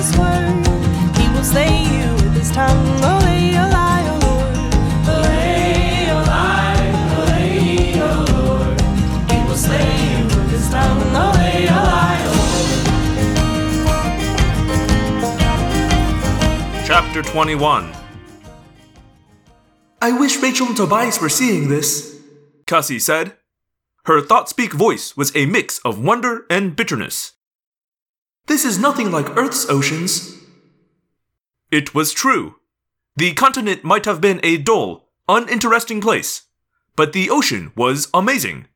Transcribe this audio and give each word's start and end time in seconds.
his 0.00 0.16
word. 0.16 0.66
He 1.18 1.28
will 1.28 1.44
slay 1.44 1.84
you 1.84 2.14
with 2.14 2.34
his 2.34 2.50
tongue. 2.50 2.86
Oh, 3.04 3.20
lay 3.22 3.54
a 3.54 3.66
lie, 3.68 4.04
O 4.08 4.14
Lord. 4.24 4.56
Lay 5.26 6.08
a 6.08 6.14
lie, 6.32 6.88
lay 7.28 7.92
a 8.00 8.10
Lord. 8.32 8.80
He 9.30 9.38
will 9.46 9.60
slay 9.66 9.92
you 10.10 10.24
with 10.24 10.50
his 10.56 10.66
tongue. 10.70 11.02
Oh, 11.22 11.32
lay 11.36 11.66
a 11.66 11.80
lie, 11.92 12.22
O 12.24 12.34
Chapter 16.86 17.22
21 17.22 17.92
I 20.02 20.12
wish 20.12 20.38
Rachel 20.38 20.68
and 20.68 20.76
Tobias 20.76 21.20
were 21.20 21.28
seeing 21.28 21.68
this. 21.68 22.18
Cassie 22.66 22.98
said. 22.98 23.36
Her 24.06 24.22
thought 24.22 24.48
speak 24.48 24.72
voice 24.72 25.14
was 25.14 25.30
a 25.36 25.44
mix 25.44 25.78
of 25.80 26.02
wonder 26.02 26.46
and 26.48 26.74
bitterness. 26.74 27.34
This 28.46 28.64
is 28.64 28.78
nothing 28.78 29.10
like 29.10 29.36
Earth's 29.36 29.68
oceans. 29.68 30.36
It 31.70 31.94
was 31.94 32.12
true. 32.12 32.56
The 33.16 33.32
continent 33.34 33.84
might 33.84 34.04
have 34.06 34.20
been 34.20 34.40
a 34.42 34.56
dull, 34.56 35.08
uninteresting 35.28 36.00
place, 36.00 36.42
but 36.96 37.12
the 37.12 37.30
ocean 37.30 37.72
was 37.76 38.08
amazing. 38.12 38.66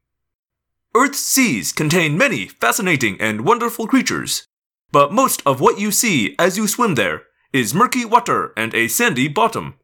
Earth's 0.95 1.19
seas 1.19 1.73
contain 1.73 2.17
many 2.17 2.47
fascinating 2.47 3.21
and 3.21 3.45
wonderful 3.45 3.89
creatures, 3.89 4.47
but 4.93 5.13
most 5.13 5.43
of 5.45 5.61
what 5.61 5.81
you 5.81 5.91
see 5.91 6.37
as 6.39 6.57
you 6.57 6.69
swim 6.69 6.95
there 6.95 7.23
is 7.53 7.75
murky 7.75 8.05
water 8.05 8.53
and 8.57 8.75
a 8.75 8.87
sandy 8.87 9.27
bottom. 9.27 9.75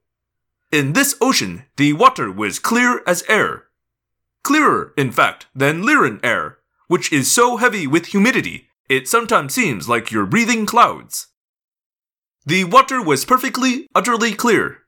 In 0.71 0.93
this 0.93 1.17
ocean, 1.21 1.65
the 1.77 1.93
water 1.95 2.31
was 2.31 2.61
clear 2.61 3.03
as 3.09 3.25
air. 3.29 3.65
Clearer, 4.45 4.95
in 4.97 5.11
fact, 5.11 5.47
than 5.53 5.83
Lyran 5.83 6.21
air, 6.23 6.59
which 6.87 7.13
is 7.13 7.31
so 7.31 7.57
heavy 7.57 7.89
with 7.89 8.07
humidity 8.07 8.70
it 8.91 9.07
sometimes 9.07 9.55
seems 9.55 9.89
like 9.89 10.11
you're 10.11 10.27
breathing 10.27 10.67
clouds. 10.67 11.29
The 12.45 12.65
water 12.65 13.01
was 13.01 13.25
perfectly, 13.25 13.87
utterly 13.95 14.35
clear. 14.35 14.79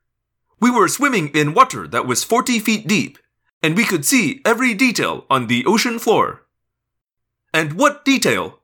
We 0.60 0.72
were 0.72 0.88
swimming 0.88 1.28
in 1.28 1.54
water 1.54 1.86
that 1.86 2.04
was 2.04 2.24
40 2.24 2.58
feet 2.58 2.88
deep, 2.88 3.16
and 3.62 3.76
we 3.76 3.84
could 3.84 4.04
see 4.04 4.40
every 4.44 4.74
detail 4.74 5.24
on 5.30 5.46
the 5.46 5.64
ocean 5.66 6.00
floor. 6.00 6.46
And 7.54 7.74
what 7.74 8.04
detail! 8.04 8.58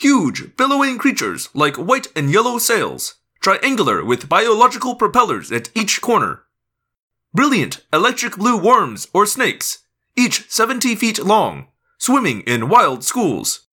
Huge, 0.00 0.56
billowing 0.56 0.98
creatures 0.98 1.50
like 1.54 1.76
white 1.76 2.08
and 2.16 2.32
yellow 2.32 2.58
sails, 2.58 3.14
triangular 3.40 4.04
with 4.04 4.28
biological 4.28 4.96
propellers 4.96 5.52
at 5.52 5.70
each 5.72 6.00
corner. 6.00 6.42
Brilliant 7.32 7.84
electric 7.92 8.36
blue 8.36 8.58
worms 8.58 9.06
or 9.14 9.24
snakes, 9.24 9.84
each 10.16 10.50
70 10.50 10.96
feet 10.96 11.24
long, 11.24 11.68
swimming 11.98 12.40
in 12.40 12.68
wild 12.68 13.04
schools. 13.04 13.68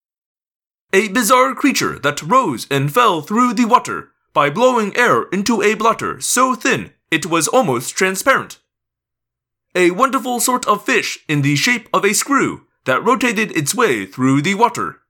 A 0.93 1.09
bizarre 1.09 1.53
creature 1.53 1.99
that 1.99 2.21
rose 2.21 2.65
and 2.71 2.93
fell 2.93 3.21
through 3.21 3.53
the 3.53 3.65
water 3.65 4.11
by 4.33 4.49
blowing 4.49 4.95
air 4.95 5.23
into 5.33 5.61
a 5.61 5.73
bladder 5.73 6.21
so 6.21 6.55
thin 6.55 6.91
it 7.11 7.25
was 7.25 7.49
almost 7.49 7.95
transparent. 7.95 8.59
A 9.75 9.91
wonderful 9.91 10.39
sort 10.39 10.65
of 10.65 10.85
fish 10.85 11.19
in 11.27 11.41
the 11.41 11.57
shape 11.57 11.89
of 11.93 12.05
a 12.05 12.13
screw 12.13 12.67
that 12.85 13.03
rotated 13.03 13.51
its 13.51 13.75
way 13.75 14.05
through 14.05 14.41
the 14.41 14.55
water. 14.55 15.01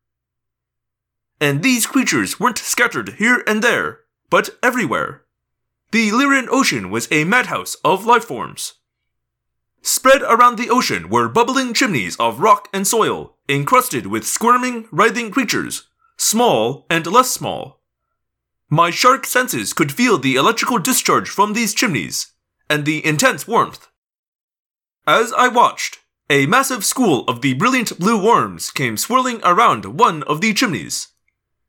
And 1.40 1.62
these 1.62 1.86
creatures 1.86 2.40
weren't 2.40 2.58
scattered 2.58 3.16
here 3.20 3.44
and 3.46 3.62
there, 3.62 4.00
but 4.32 4.50
everywhere. 4.64 5.24
The 5.92 6.10
Lyran 6.10 6.48
Ocean 6.50 6.90
was 6.90 7.08
a 7.12 7.24
madhouse 7.24 7.76
of 7.86 8.06
life 8.06 8.26
forms. 8.26 8.74
Spread 9.84 10.24
around 10.24 10.58
the 10.58 10.72
ocean 10.72 11.08
were 11.08 11.30
bubbling 11.30 11.74
chimneys 11.74 12.18
of 12.18 12.40
rock 12.40 12.68
and 12.74 12.86
soil, 12.86 13.37
encrusted 13.50 14.08
with 14.08 14.26
squirming, 14.26 14.88
writhing 14.92 15.32
creatures, 15.32 15.88
small 16.18 16.86
and 16.90 17.06
less 17.08 17.32
small. 17.32 17.82
My 18.70 18.90
shark 18.90 19.26
senses 19.26 19.74
could 19.74 19.92
feel 19.92 20.18
the 20.18 20.36
electrical 20.36 20.78
discharge 20.80 21.30
from 21.30 21.54
these 21.54 21.74
chimneys, 21.74 22.34
and 22.70 22.86
the 22.86 23.06
intense 23.06 23.48
warmth. 23.48 23.88
As 25.06 25.32
I 25.32 25.48
watched, 25.48 26.00
a 26.30 26.46
massive 26.48 26.84
school 26.84 27.24
of 27.30 27.42
the 27.42 27.54
brilliant 27.54 27.98
blue 27.98 28.22
worms 28.22 28.70
came 28.72 28.98
swirling 28.98 29.40
around 29.46 29.98
one 29.98 30.24
of 30.24 30.42
the 30.42 30.54
chimneys. 30.54 31.08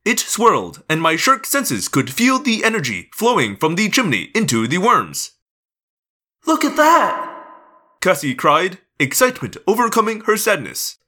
It 0.04 0.18
swirled, 0.18 0.82
and 0.88 1.00
my 1.00 1.14
shark 1.14 1.46
senses 1.46 1.86
could 1.86 2.10
feel 2.10 2.40
the 2.40 2.64
energy 2.64 3.10
flowing 3.14 3.56
from 3.56 3.76
the 3.76 3.88
chimney 3.88 4.30
into 4.34 4.66
the 4.66 4.78
worms. 4.78 5.32
Look 6.46 6.64
at 6.64 6.76
that! 6.76 7.36
Cassie 8.00 8.34
cried, 8.34 8.78
excitement 8.98 9.56
overcoming 9.66 10.22
her 10.22 10.36
sadness. 10.36 10.98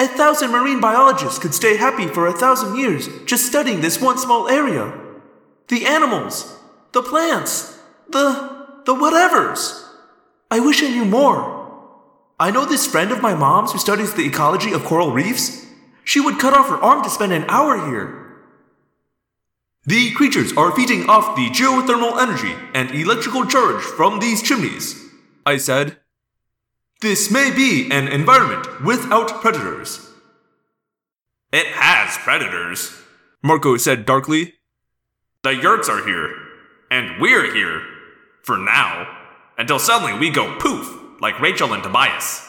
A 0.00 0.08
thousand 0.08 0.50
marine 0.50 0.80
biologists 0.80 1.38
could 1.38 1.52
stay 1.52 1.76
happy 1.76 2.06
for 2.06 2.26
a 2.26 2.32
thousand 2.32 2.78
years 2.78 3.06
just 3.26 3.44
studying 3.44 3.82
this 3.82 4.00
one 4.00 4.16
small 4.16 4.48
area. 4.48 4.98
The 5.68 5.84
animals, 5.84 6.58
the 6.92 7.02
plants, 7.02 7.78
the. 8.08 8.80
the 8.86 8.94
whatevers. 8.94 9.84
I 10.50 10.58
wish 10.58 10.82
I 10.82 10.88
knew 10.88 11.04
more. 11.04 11.36
I 12.40 12.50
know 12.50 12.64
this 12.64 12.86
friend 12.86 13.12
of 13.12 13.20
my 13.20 13.34
mom's 13.34 13.72
who 13.72 13.78
studies 13.78 14.14
the 14.14 14.24
ecology 14.24 14.72
of 14.72 14.84
coral 14.84 15.12
reefs. 15.12 15.66
She 16.02 16.18
would 16.18 16.38
cut 16.38 16.54
off 16.54 16.70
her 16.70 16.82
arm 16.82 17.04
to 17.04 17.10
spend 17.10 17.34
an 17.34 17.44
hour 17.50 17.76
here. 17.86 18.08
The 19.84 20.12
creatures 20.12 20.56
are 20.56 20.74
feeding 20.74 21.10
off 21.10 21.36
the 21.36 21.50
geothermal 21.50 22.16
energy 22.22 22.54
and 22.72 22.90
electrical 22.90 23.44
charge 23.44 23.82
from 23.82 24.18
these 24.18 24.40
chimneys, 24.40 24.96
I 25.44 25.58
said. 25.58 25.99
This 27.00 27.30
may 27.30 27.50
be 27.50 27.90
an 27.90 28.08
environment 28.08 28.84
without 28.84 29.40
predators. 29.40 30.10
It 31.50 31.66
has 31.68 32.18
predators, 32.18 32.94
Marco 33.42 33.78
said 33.78 34.04
darkly. 34.04 34.56
The 35.42 35.50
Yeerks 35.50 35.88
are 35.88 36.04
here, 36.04 36.34
and 36.90 37.18
we're 37.18 37.54
here. 37.54 37.80
For 38.42 38.58
now. 38.58 39.16
Until 39.56 39.78
suddenly 39.78 40.18
we 40.18 40.28
go 40.28 40.56
poof, 40.58 40.94
like 41.22 41.40
Rachel 41.40 41.72
and 41.72 41.82
Tobias. 41.82 42.46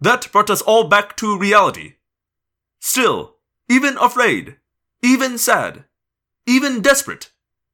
That 0.00 0.30
brought 0.30 0.48
us 0.48 0.62
all 0.62 0.84
back 0.84 1.16
to 1.16 1.36
reality. 1.36 1.94
Still, 2.78 3.36
even 3.68 3.98
afraid, 3.98 4.56
even 5.02 5.36
sad, 5.36 5.84
even 6.46 6.80
desperate, 6.80 7.30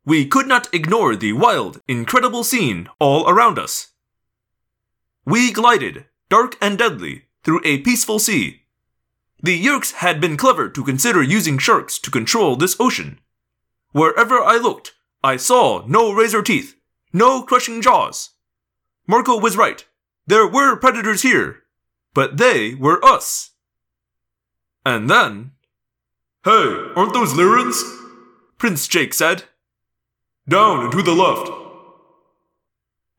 we 0.07 0.25
could 0.27 0.47
not 0.47 0.73
ignore 0.73 1.15
the 1.15 1.35
wild, 1.35 1.83
incredible 1.87 2.43
scene 2.43 2.89
all 2.99 3.29
around 3.29 3.59
us. 3.59 3.89
We 5.27 5.53
glided, 5.53 6.05
dark 6.29 6.57
and 6.61 6.79
deadly, 6.79 7.25
through 7.43 7.61
a 7.65 7.79
peaceful 7.79 8.21
sea. 8.21 8.63
The 9.43 9.61
Yeerks 9.61 9.95
had 9.95 10.21
been 10.21 10.37
clever 10.37 10.69
to 10.69 10.85
consider 10.85 11.21
using 11.21 11.59
sharks 11.59 11.99
to 11.99 12.13
control 12.13 12.55
this 12.55 12.77
ocean. 12.79 13.19
Wherever 13.91 14.41
I 14.41 14.57
looked, 14.57 14.95
I 15.25 15.37
saw 15.37 15.85
no 15.87 16.13
razor 16.13 16.43
teeth, 16.43 16.77
no 17.13 17.43
crushing 17.43 17.83
jaws. 17.83 18.31
Marco 19.09 19.37
was 19.39 19.57
right. 19.57 19.85
There 20.29 20.47
were 20.47 20.77
predators 20.77 21.23
here, 21.23 21.65
but 22.15 22.37
they 22.37 22.75
were 22.75 23.05
us. 23.05 23.51
And 24.85 25.11
then. 25.11 25.53
Hey, 26.45 26.93
aren't 26.95 27.15
those 27.15 27.33
Lyrans? 27.33 27.83
Prince 28.59 28.87
Jake 28.87 29.13
said. 29.13 29.45
Down 30.49 30.85
and 30.85 30.93
to 30.93 31.03
the 31.03 31.15
left. 31.15 31.51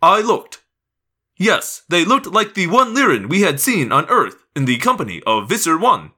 I 0.01 0.21
looked. 0.21 0.61
Yes, 1.37 1.83
they 1.87 2.03
looked 2.03 2.27
like 2.27 2.55
the 2.55 2.67
one 2.67 2.95
Lyran 2.95 3.29
we 3.29 3.41
had 3.41 3.59
seen 3.59 3.91
on 3.91 4.09
Earth 4.09 4.43
in 4.55 4.65
the 4.65 4.77
company 4.77 5.21
of 5.25 5.49
Visser 5.49 5.77
One. 5.77 6.11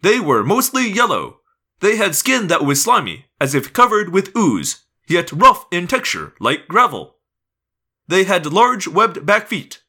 They 0.00 0.18
were 0.18 0.42
mostly 0.42 0.88
yellow. 0.88 1.40
They 1.80 1.96
had 1.96 2.14
skin 2.14 2.46
that 2.48 2.64
was 2.64 2.82
slimy, 2.82 3.26
as 3.40 3.54
if 3.54 3.72
covered 3.74 4.10
with 4.10 4.34
ooze, 4.36 4.84
yet 5.06 5.32
rough 5.32 5.66
in 5.70 5.86
texture 5.86 6.32
like 6.40 6.68
gravel. 6.68 7.16
They 8.08 8.24
had 8.24 8.46
large 8.46 8.88
webbed 8.88 9.26
back 9.26 9.48
feet. 9.48 9.82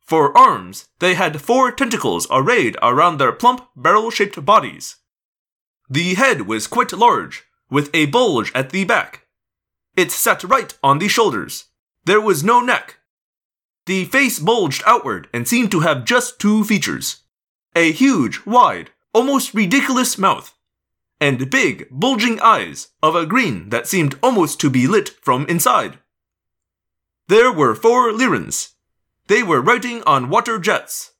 For 0.00 0.36
arms, 0.36 0.88
they 0.98 1.14
had 1.14 1.40
four 1.40 1.72
tentacles 1.72 2.26
arrayed 2.30 2.76
around 2.82 3.18
their 3.18 3.32
plump, 3.32 3.68
barrel 3.74 4.10
shaped 4.10 4.44
bodies. 4.44 4.96
The 5.88 6.14
head 6.14 6.42
was 6.42 6.66
quite 6.66 6.92
large, 6.92 7.44
with 7.70 7.90
a 7.94 8.06
bulge 8.06 8.52
at 8.54 8.70
the 8.70 8.84
back. 8.84 9.26
It 9.96 10.10
sat 10.10 10.44
right 10.44 10.76
on 10.82 10.98
the 10.98 11.08
shoulders. 11.08 11.66
There 12.04 12.20
was 12.20 12.44
no 12.44 12.60
neck. 12.60 12.98
The 13.86 14.04
face 14.04 14.38
bulged 14.38 14.82
outward 14.86 15.28
and 15.32 15.46
seemed 15.48 15.70
to 15.72 15.80
have 15.80 16.04
just 16.04 16.38
two 16.38 16.64
features 16.64 17.22
a 17.74 17.90
huge, 17.90 18.44
wide, 18.44 18.90
almost 19.14 19.54
ridiculous 19.54 20.18
mouth, 20.18 20.54
and 21.20 21.50
big, 21.50 21.88
bulging 21.90 22.38
eyes 22.40 22.88
of 23.02 23.16
a 23.16 23.26
green 23.26 23.70
that 23.70 23.86
seemed 23.86 24.18
almost 24.22 24.60
to 24.60 24.68
be 24.68 24.86
lit 24.86 25.08
from 25.22 25.46
inside. 25.46 25.98
There 27.28 27.50
were 27.50 27.74
four 27.74 28.12
Lyrans. 28.12 28.74
They 29.28 29.42
were 29.42 29.62
riding 29.62 30.02
on 30.02 30.28
water 30.28 30.58
jets. 30.58 31.12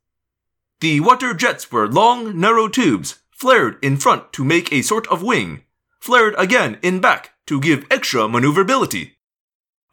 The 0.80 1.00
water 1.00 1.32
jets 1.32 1.72
were 1.72 1.88
long, 1.88 2.38
narrow 2.38 2.68
tubes, 2.68 3.20
flared 3.30 3.78
in 3.80 3.96
front 3.96 4.32
to 4.34 4.44
make 4.44 4.72
a 4.72 4.82
sort 4.82 5.06
of 5.06 5.22
wing, 5.22 5.62
flared 6.00 6.34
again 6.36 6.78
in 6.82 7.00
back 7.00 7.32
to 7.46 7.60
give 7.60 7.86
extra 7.90 8.28
maneuverability. 8.28 9.16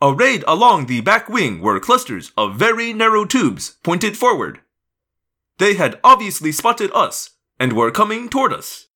Arrayed 0.01 0.45
along 0.47 0.85
the 0.85 1.01
back 1.01 1.27
wing 1.27 1.59
were 1.59 1.79
clusters 1.79 2.31
of 2.37 2.55
very 2.55 2.93
narrow 2.93 3.25
tubes 3.25 3.77
pointed 3.83 4.15
forward. 4.15 4.61
They 5.57 5.73
had 5.73 5.99
obviously 6.05 6.53
spotted 6.53 6.89
us 6.93 7.31
and 7.59 7.73
were 7.73 7.91
coming 7.91 8.29
toward 8.29 8.53
us. 8.53 8.87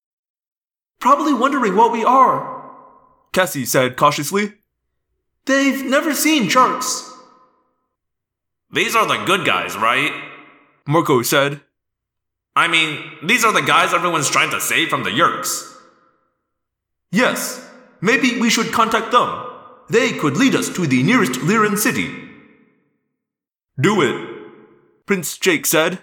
Probably 1.00 1.33
wondering 1.33 1.75
what 1.75 1.91
we 1.91 2.05
are. 2.05 2.71
Cassie 3.33 3.65
said 3.65 3.97
cautiously. 3.97 4.53
They've 5.45 5.83
never 5.83 6.13
seen 6.13 6.47
sharks. 6.47 7.11
These 8.71 8.95
are 8.95 9.05
the 9.05 9.25
good 9.25 9.45
guys, 9.45 9.75
right? 9.75 10.13
Marco 10.88 11.21
said. 11.21 11.59
I 12.55 12.69
mean, 12.69 13.03
these 13.21 13.44
are 13.44 13.51
the 13.51 13.61
guys 13.61 13.94
everyone's 13.94 14.29
trying 14.29 14.51
to 14.51 14.61
save 14.61 14.88
from 14.88 15.03
the 15.03 15.09
Yeerks. 15.09 15.69
Yes, 17.11 17.69
maybe 18.00 18.39
we 18.39 18.50
should 18.50 18.71
contact 18.71 19.11
them. 19.11 19.43
They 19.89 20.13
could 20.13 20.38
lead 20.38 20.56
us 20.56 20.69
to 20.75 20.88
the 20.88 21.03
nearest 21.03 21.33
Lyran 21.41 21.77
city. 21.77 22.09
Do 23.80 24.01
it, 24.01 25.06
Prince 25.06 25.38
Jake 25.38 25.65
said. 25.65 26.00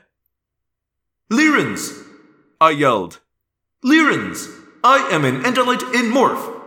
Lyrans! 1.30 2.04
I 2.60 2.70
yelled. 2.70 3.20
Lyrans! 3.84 4.48
I 4.82 5.08
am 5.10 5.24
an 5.24 5.42
Andalite 5.42 5.94
in 5.94 6.10
Morph. 6.10 6.60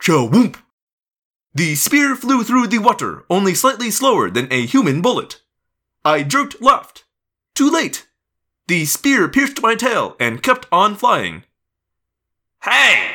Cha-whoomp! 0.00 0.56
The 1.54 1.74
spear 1.74 2.16
flew 2.16 2.44
through 2.44 2.66
the 2.66 2.78
water 2.78 3.24
only 3.30 3.54
slightly 3.54 3.90
slower 3.90 4.28
than 4.30 4.52
a 4.52 4.66
human 4.66 5.00
bullet. 5.00 5.40
I 6.04 6.22
jerked 6.22 6.60
left. 6.60 7.04
Too 7.54 7.70
late. 7.70 8.06
The 8.68 8.84
spear 8.84 9.28
pierced 9.28 9.62
my 9.62 9.74
tail 9.74 10.16
and 10.20 10.42
kept 10.42 10.66
on 10.70 10.96
flying. 10.96 11.44
Hey! 12.62 13.12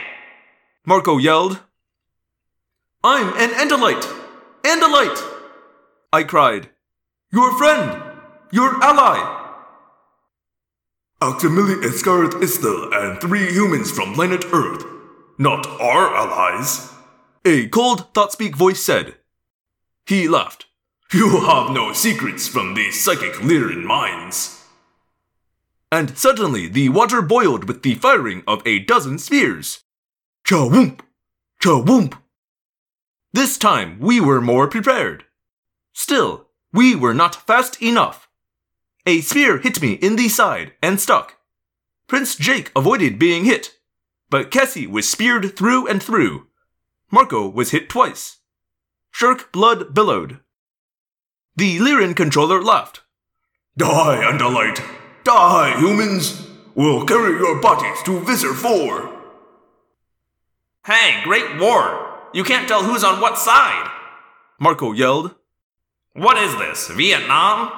Marco 0.86 1.18
yelled. 1.18 1.60
I'm 3.04 3.30
an 3.30 3.50
Andalite! 3.50 4.06
Andalite! 4.62 5.20
I 6.14 6.24
cried. 6.24 6.70
Your 7.32 7.58
friend! 7.58 8.00
Your 8.52 8.84
ally! 8.84 9.40
Aximili 11.20 11.82
Escarret 11.82 12.34
Istel 12.44 12.94
and 12.94 13.20
three 13.20 13.52
humans 13.52 13.90
from 13.90 14.14
planet 14.14 14.46
Earth. 14.54 14.86
Not 15.40 15.66
our 15.66 16.16
allies. 16.16 16.92
A 17.44 17.68
cold, 17.70 18.14
thought 18.14 18.34
speak 18.34 18.56
voice 18.56 18.84
said. 18.84 19.16
He 20.06 20.28
laughed. 20.28 20.68
You 21.12 21.42
have 21.42 21.72
no 21.72 21.94
secrets 21.94 22.48
from 22.48 22.76
these 22.76 23.04
psychic 23.04 23.34
Lyran 23.42 23.84
minds. 23.84 24.64
And 25.92 26.16
suddenly 26.16 26.68
the 26.68 26.90
water 26.90 27.24
boiled 27.24 27.64
with 27.64 27.82
the 27.82 27.96
firing 27.96 28.44
of 28.48 28.62
a 28.66 28.78
dozen 28.80 29.18
spears. 29.18 29.80
Cha-whoomp! 30.46 31.00
Cha-whoomp! 31.60 32.21
This 33.34 33.58
time 33.58 33.98
we 34.00 34.20
were 34.20 34.42
more 34.42 34.68
prepared. 34.68 35.24
Still, 35.94 36.48
we 36.74 36.96
were 36.96 37.14
not 37.14 37.36
fast 37.48 37.82
enough. 37.82 38.30
A 39.06 39.22
spear 39.22 39.58
hit 39.58 39.82
me 39.82 39.94
in 39.94 40.16
the 40.16 40.28
side 40.28 40.74
and 40.84 41.00
stuck. 41.00 41.38
Prince 42.08 42.36
Jake 42.36 42.72
avoided 42.76 43.18
being 43.18 43.46
hit, 43.46 43.78
but 44.30 44.52
Cassie 44.52 44.86
was 44.86 45.08
speared 45.10 45.56
through 45.56 45.88
and 45.88 46.04
through. 46.04 46.48
Marco 47.10 47.48
was 47.48 47.72
hit 47.72 47.90
twice. 47.90 48.40
Shark 49.12 49.52
blood 49.52 49.94
billowed. 49.94 50.40
The 51.56 51.80
Lyran 51.80 52.16
controller 52.16 52.62
laughed. 52.62 53.02
Die, 53.78 54.24
Andalite! 54.24 54.84
Die, 55.24 55.80
humans! 55.80 56.48
We'll 56.76 57.06
carry 57.06 57.38
your 57.38 57.62
bodies 57.62 58.02
to 58.04 58.20
Visser 58.22 58.54
4! 58.54 59.10
Hey, 60.86 61.22
Great 61.24 61.60
War! 61.60 62.11
You 62.34 62.44
can't 62.44 62.68
tell 62.68 62.84
who's 62.84 63.04
on 63.04 63.20
what 63.20 63.38
side! 63.38 63.92
Marco 64.60 64.94
yelled. 64.94 65.36
What 66.14 66.38
is 66.38 66.56
this, 66.58 66.88
Vietnam? 66.90 67.72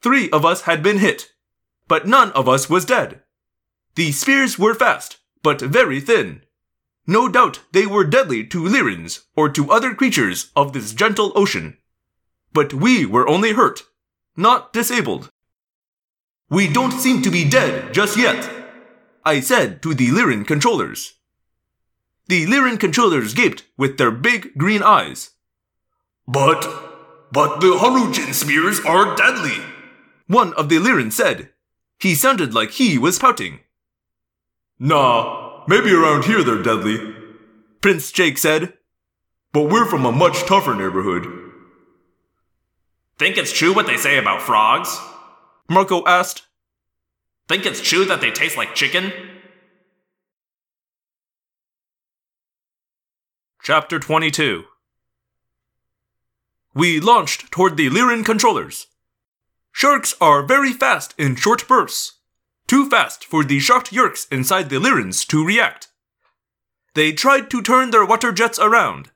Three 0.00 0.30
of 0.30 0.44
us 0.44 0.62
had 0.62 0.82
been 0.82 0.98
hit, 0.98 1.32
but 1.88 2.06
none 2.06 2.32
of 2.32 2.48
us 2.48 2.68
was 2.68 2.84
dead. 2.84 3.22
The 3.94 4.12
spears 4.12 4.58
were 4.58 4.74
fast, 4.74 5.18
but 5.42 5.60
very 5.60 6.00
thin. 6.00 6.42
No 7.06 7.28
doubt 7.28 7.60
they 7.72 7.86
were 7.86 8.04
deadly 8.04 8.44
to 8.46 8.62
Lyrans 8.62 9.24
or 9.34 9.48
to 9.50 9.70
other 9.70 9.94
creatures 9.94 10.50
of 10.54 10.72
this 10.72 10.92
gentle 10.92 11.32
ocean. 11.34 11.78
But 12.52 12.72
we 12.72 13.06
were 13.06 13.28
only 13.28 13.52
hurt, 13.52 13.82
not 14.36 14.72
disabled. 14.72 15.30
We 16.48 16.68
don't 16.68 16.92
seem 16.92 17.22
to 17.22 17.30
be 17.30 17.48
dead 17.48 17.92
just 17.94 18.16
yet, 18.16 18.48
I 19.24 19.40
said 19.40 19.82
to 19.82 19.94
the 19.94 20.08
Lyran 20.08 20.46
controllers. 20.46 21.14
The 22.26 22.46
Lyran 22.46 22.78
controllers 22.78 23.34
gaped 23.34 23.64
with 23.76 23.98
their 23.98 24.10
big 24.10 24.56
green 24.56 24.82
eyes. 24.82 25.30
But, 26.26 26.62
but 27.32 27.60
the 27.60 27.76
Harujin 27.78 28.32
spears 28.32 28.80
are 28.86 29.16
deadly, 29.16 29.64
one 30.26 30.54
of 30.54 30.68
the 30.68 30.76
Lyran 30.76 31.12
said. 31.12 31.50
He 31.98 32.14
sounded 32.14 32.54
like 32.54 32.72
he 32.72 32.98
was 32.98 33.18
pouting. 33.18 33.60
Nah, 34.78 35.64
maybe 35.68 35.92
around 35.92 36.24
here 36.24 36.42
they're 36.42 36.62
deadly, 36.62 37.14
Prince 37.80 38.10
Jake 38.12 38.38
said. 38.38 38.74
But 39.52 39.68
we're 39.68 39.86
from 39.86 40.06
a 40.06 40.12
much 40.12 40.44
tougher 40.44 40.74
neighborhood. 40.74 41.26
Think 43.18 43.36
it's 43.36 43.52
true 43.52 43.74
what 43.74 43.86
they 43.86 43.96
say 43.96 44.18
about 44.18 44.42
frogs? 44.42 44.98
Marco 45.68 46.04
asked. 46.06 46.42
Think 47.48 47.66
it's 47.66 47.80
true 47.80 48.04
that 48.06 48.20
they 48.20 48.30
taste 48.30 48.56
like 48.56 48.74
chicken? 48.74 49.12
Chapter 53.64 54.00
22 54.00 54.64
We 56.74 56.98
launched 56.98 57.52
toward 57.52 57.76
the 57.76 57.88
Lyran 57.90 58.24
controllers. 58.24 58.88
Sharks 59.70 60.16
are 60.20 60.42
very 60.42 60.72
fast 60.72 61.14
in 61.16 61.36
short 61.36 61.68
bursts, 61.68 62.14
too 62.66 62.90
fast 62.90 63.24
for 63.24 63.44
the 63.44 63.60
shocked 63.60 63.92
Yeerks 63.92 64.26
inside 64.32 64.68
the 64.68 64.80
Lyrans 64.80 65.24
to 65.28 65.46
react. 65.46 65.86
They 66.94 67.12
tried 67.12 67.52
to 67.52 67.62
turn 67.62 67.92
their 67.92 68.04
water 68.04 68.32
jets 68.32 68.58
around. 68.58 69.12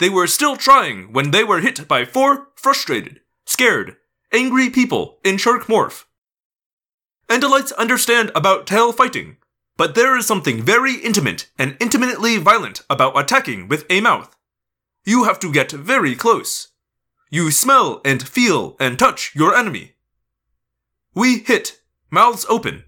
They 0.00 0.10
were 0.10 0.26
still 0.26 0.56
trying 0.56 1.14
when 1.14 1.30
they 1.30 1.42
were 1.42 1.60
hit 1.60 1.88
by 1.88 2.04
four 2.04 2.48
frustrated, 2.56 3.20
scared, 3.46 3.96
angry 4.34 4.68
people 4.68 5.18
in 5.24 5.38
Shark 5.38 5.64
Morph. 5.64 6.04
Andalites 7.30 7.74
understand 7.78 8.32
about 8.34 8.66
tail 8.66 8.92
fighting, 8.92 9.38
but 9.78 9.94
there 9.94 10.18
is 10.18 10.26
something 10.26 10.60
very 10.60 10.96
intimate 10.96 11.48
and 11.56 11.76
intimately 11.80 12.36
violent 12.36 12.82
about 12.90 13.18
attacking 13.18 13.68
with 13.68 13.86
a 13.88 14.00
mouth. 14.00 14.36
You 15.04 15.24
have 15.24 15.38
to 15.40 15.52
get 15.52 15.70
very 15.72 16.14
close. 16.14 16.68
You 17.30 17.50
smell 17.52 18.02
and 18.04 18.26
feel 18.26 18.76
and 18.80 18.98
touch 18.98 19.34
your 19.34 19.54
enemy. 19.54 19.92
We 21.14 21.38
hit, 21.38 21.80
mouths 22.10 22.44
open. 22.48 22.84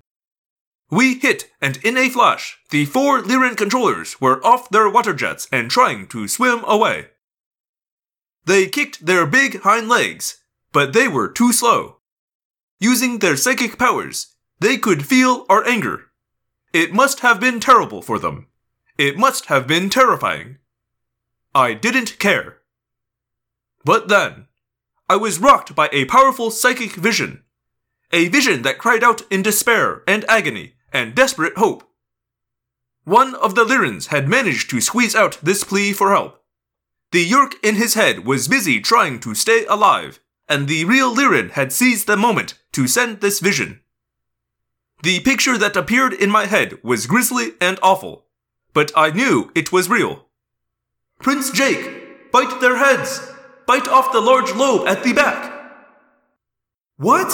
We 0.91 1.15
hit, 1.15 1.49
and 1.63 1.77
in 1.85 1.97
a 1.97 2.09
flash, 2.09 2.59
the 2.71 2.85
four 2.85 3.23
Lyran 3.23 3.57
controllers 3.57 4.21
were 4.21 4.45
off 4.45 4.69
their 4.71 4.91
water 4.91 5.15
jets 5.15 5.47
and 5.53 5.71
trying 5.71 6.09
to 6.09 6.27
swim 6.27 6.65
away. 6.67 7.07
They 8.47 8.67
kicked 8.67 9.07
their 9.07 9.27
big 9.27 9.61
hind 9.61 9.89
legs, 9.89 10.43
but 10.73 10.93
they 10.93 11.07
were 11.07 11.29
too 11.29 11.53
slow. 11.53 11.99
Using 12.81 13.19
their 13.19 13.37
psychic 13.37 13.79
powers, 13.79 14.35
they 14.59 14.77
could 14.77 15.07
feel 15.07 15.47
our 15.49 15.65
anger. 15.65 16.10
It 16.73 16.93
must 16.93 17.21
have 17.21 17.41
been 17.41 17.59
terrible 17.59 18.03
for 18.03 18.19
them. 18.19 18.47
It 18.97 19.19
must 19.19 19.47
have 19.47 19.67
been 19.67 19.91
terrifying. 19.91 20.59
I 21.55 21.75
didn't 21.75 22.19
care. 22.19 22.59
But 23.85 24.09
then, 24.09 24.47
I 25.09 25.17
was 25.17 25.41
rocked 25.41 25.75
by 25.75 25.89
a 25.91 26.05
powerful 26.05 26.51
psychic 26.51 26.93
vision. 26.93 27.43
A 28.13 28.29
vision 28.29 28.63
that 28.63 28.79
cried 28.79 29.03
out 29.03 29.23
in 29.31 29.43
despair 29.43 30.03
and 30.07 30.25
agony 30.29 30.75
and 30.93 31.15
desperate 31.15 31.57
hope. 31.57 31.83
One 33.05 33.35
of 33.35 33.55
the 33.57 33.65
Lyrans 33.65 34.09
had 34.09 34.29
managed 34.29 34.71
to 34.71 34.81
squeeze 34.81 35.17
out 35.17 35.39
this 35.43 35.65
plea 35.65 35.93
for 35.93 36.11
help. 36.11 36.45
The 37.11 37.29
Yeerk 37.29 37.55
in 37.65 37.75
his 37.75 37.95
head 37.95 38.25
was 38.25 38.47
busy 38.47 38.81
trying 38.81 39.19
to 39.21 39.35
stay 39.35 39.67
alive, 39.67 40.21
and 40.49 40.69
the 40.69 40.85
real 40.85 41.13
Lyran 41.13 41.51
had 41.53 41.73
seized 41.73 42.07
the 42.07 42.17
moment 42.17 42.55
to 42.73 42.87
send 42.87 43.21
this 43.21 43.41
vision. 43.41 43.81
The 45.03 45.21
picture 45.21 45.57
that 45.57 45.77
appeared 45.77 46.13
in 46.13 46.31
my 46.31 46.47
head 46.47 46.79
was 46.83 47.07
grisly 47.07 47.53
and 47.61 47.79
awful, 47.83 48.27
but 48.75 48.93
I 48.95 49.11
knew 49.11 49.51
it 49.55 49.73
was 49.73 49.89
real. 49.89 50.27
Prince 51.21 51.51
Jake, 51.51 52.31
bite 52.31 52.61
their 52.61 52.77
heads! 52.77 53.27
Bite 53.67 53.89
off 53.89 54.13
the 54.13 54.21
large 54.21 54.53
lobe 54.53 54.87
at 54.87 55.03
the 55.03 55.13
back! 55.13 55.53
What? 56.97 57.33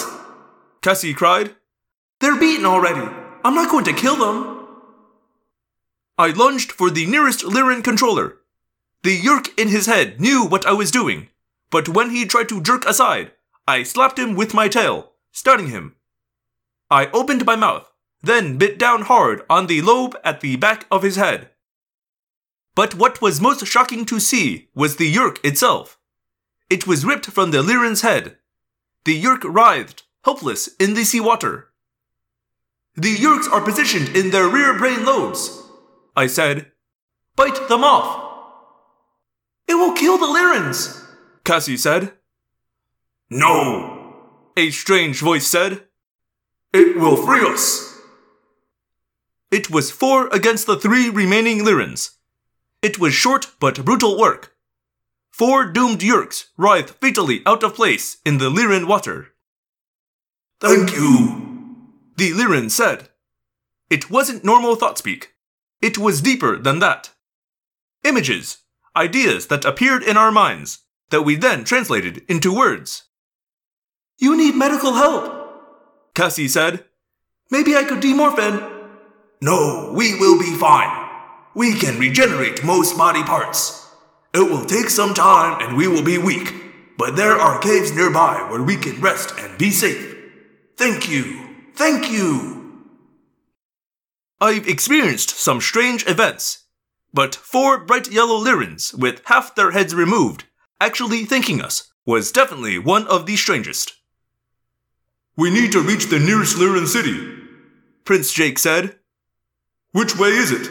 Cassie 0.81 1.15
cried. 1.15 1.57
They're 2.21 2.39
beaten 2.39 2.67
already. 2.67 3.11
I'm 3.45 3.55
not 3.55 3.71
going 3.71 3.85
to 3.87 3.93
kill 3.93 4.17
them. 4.17 4.67
I 6.17 6.29
lunged 6.31 6.71
for 6.71 6.89
the 6.89 7.07
nearest 7.07 7.41
Lyran 7.45 7.83
controller. 7.83 8.37
The 9.03 9.19
Yeerk 9.19 9.49
in 9.59 9.69
his 9.69 9.87
head 9.87 10.21
knew 10.21 10.45
what 10.45 10.67
I 10.67 10.73
was 10.73 10.93
doing, 10.93 11.29
but 11.71 11.89
when 11.89 12.11
he 12.11 12.27
tried 12.27 12.49
to 12.51 12.61
jerk 12.61 12.87
aside, 12.87 13.33
I 13.67 13.83
slapped 13.83 14.19
him 14.19 14.37
with 14.37 14.55
my 14.55 14.69
tail, 14.69 15.13
stunning 15.33 15.69
him. 15.69 15.97
I 16.91 17.07
opened 17.07 17.45
my 17.45 17.57
mouth, 17.57 17.91
then 18.23 18.59
bit 18.59 18.79
down 18.79 19.03
hard 19.03 19.43
on 19.51 19.67
the 19.67 19.83
lobe 19.83 20.17
at 20.25 20.41
the 20.41 20.57
back 20.57 20.87
of 20.91 21.03
his 21.03 21.17
head. 21.17 21.51
But 22.75 22.95
what 22.95 23.23
was 23.23 23.41
most 23.41 23.67
shocking 23.67 24.05
to 24.07 24.21
see 24.21 24.69
was 24.75 24.97
the 24.97 25.13
Yeerk 25.13 25.45
itself. 25.45 25.99
It 26.69 26.87
was 26.87 27.05
ripped 27.05 27.27
from 27.27 27.51
the 27.51 27.63
Lyran's 27.63 28.03
head. 28.03 28.37
The 29.05 29.21
Yeerk 29.21 29.43
writhed, 29.45 30.03
helpless 30.25 30.69
in 30.79 30.95
the 30.95 31.05
seawater. 31.05 31.69
The 32.95 33.15
Yeerks 33.15 33.51
are 33.51 33.61
positioned 33.61 34.17
in 34.17 34.31
their 34.31 34.49
rear 34.49 34.77
brain 34.77 35.05
lobes. 35.05 35.63
I 36.17 36.27
said, 36.27 36.73
Bite 37.35 37.69
them 37.69 37.85
off. 37.85 38.23
It 39.69 39.75
will 39.75 39.93
kill 39.93 40.19
the 40.19 40.27
Lyrans, 40.27 41.05
Cassie 41.45 41.77
said. 41.77 42.13
No! 43.29 44.15
A 44.57 44.71
strange 44.71 45.21
voice 45.21 45.47
said. 45.47 45.86
It 46.73 46.97
will 46.97 47.17
free 47.17 47.47
us! 47.47 48.01
It 49.51 49.71
was 49.71 49.91
four 49.91 50.29
against 50.29 50.67
the 50.67 50.77
three 50.77 51.09
remaining 51.09 51.61
Lyrans. 51.61 52.17
It 52.83 52.99
was 52.99 53.15
short 53.15 53.53
but 53.61 53.85
brutal 53.85 54.19
work. 54.19 54.55
Four 55.31 55.67
doomed 55.67 56.01
Yeerks 56.01 56.47
writhed 56.57 56.91
fatally 57.01 57.43
out 57.47 57.63
of 57.63 57.75
place 57.75 58.19
in 58.25 58.39
the 58.39 58.51
Lyran 58.51 58.87
water. 58.87 59.35
Thank 60.61 60.95
you! 60.95 61.47
The 62.17 62.33
Lyran 62.33 62.71
said. 62.71 63.11
It 63.91 64.11
wasn't 64.11 64.45
normal 64.45 64.77
thought 64.77 64.99
speak. 64.99 65.35
It 65.81 65.99
was 65.99 66.23
deeper 66.23 66.59
than 66.59 66.79
that. 66.81 67.11
Images, 68.03 68.59
ideas 68.97 69.49
that 69.49 69.65
appeared 69.65 70.03
in 70.03 70.17
our 70.17 70.33
minds, 70.33 70.81
that 71.11 71.23
we 71.23 71.37
then 71.37 71.65
translated 71.65 72.25
into 72.29 72.55
words. 72.55 73.05
You 74.19 74.37
need 74.37 74.55
medical 74.55 74.95
help, 74.95 75.36
Cassie 76.17 76.49
said. 76.49 76.85
Maybe 77.51 77.77
I 77.77 77.85
could 77.85 78.01
demorph 78.01 78.39
and. 78.39 78.61
No, 79.43 79.93
we 79.95 80.19
will 80.19 80.39
be 80.39 80.57
fine. 80.57 80.91
We 81.55 81.75
can 81.75 81.99
regenerate 81.99 82.65
most 82.65 82.97
body 82.97 83.23
parts. 83.23 83.87
It 84.35 84.51
will 84.51 84.65
take 84.65 84.89
some 84.89 85.13
time 85.13 85.61
and 85.61 85.77
we 85.77 85.87
will 85.87 86.03
be 86.03 86.17
weak, 86.19 86.55
but 86.97 87.17
there 87.17 87.37
are 87.37 87.61
caves 87.61 87.95
nearby 87.95 88.47
where 88.51 88.63
we 88.63 88.77
can 88.77 89.01
rest 89.01 89.35
and 89.39 89.59
be 89.59 89.71
safe. 89.71 90.17
Thank 90.77 91.09
you. 91.09 91.49
Thank 91.75 92.11
you. 92.11 92.83
I've 94.41 94.67
experienced 94.67 95.31
some 95.31 95.61
strange 95.61 96.07
events, 96.09 96.65
but 97.13 97.35
four 97.35 97.85
bright 97.85 98.11
yellow 98.11 98.43
Lyrans 98.43 98.99
with 98.99 99.21
half 99.27 99.55
their 99.55 99.73
heads 99.73 99.95
removed 99.95 100.45
actually 100.81 101.25
thanking 101.25 101.61
us 101.61 101.93
was 102.07 102.33
definitely 102.33 102.79
one 102.79 103.07
of 103.07 103.27
the 103.27 103.37
strangest. 103.37 103.95
We 105.37 105.51
need 105.51 105.73
to 105.73 105.83
reach 105.83 106.07
the 106.07 106.19
nearest 106.19 106.57
Lyran 106.57 106.87
city, 106.87 107.15
Prince 108.05 108.33
Jake 108.33 108.59
said. 108.59 108.97
Which 109.93 110.17
way 110.17 110.31
is 110.31 110.51
it? 110.51 110.71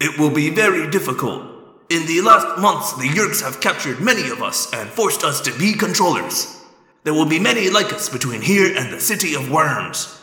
It 0.00 0.18
will 0.18 0.30
be 0.30 0.50
very 0.50 0.90
difficult. 0.90 1.42
In 1.90 2.06
the 2.06 2.22
last 2.22 2.58
months, 2.60 2.92
the 2.94 3.08
Yeerks 3.08 3.40
have 3.42 3.60
captured 3.60 4.00
many 4.00 4.28
of 4.30 4.42
us 4.42 4.72
and 4.72 4.90
forced 4.90 5.22
us 5.22 5.40
to 5.42 5.56
be 5.56 5.74
controllers. 5.74 6.60
There 7.04 7.14
will 7.14 7.26
be 7.26 7.38
many 7.38 7.70
like 7.70 7.92
us 7.92 8.08
between 8.08 8.40
here 8.42 8.76
and 8.76 8.92
the 8.92 9.00
City 9.00 9.34
of 9.34 9.48
Worms. 9.48 10.20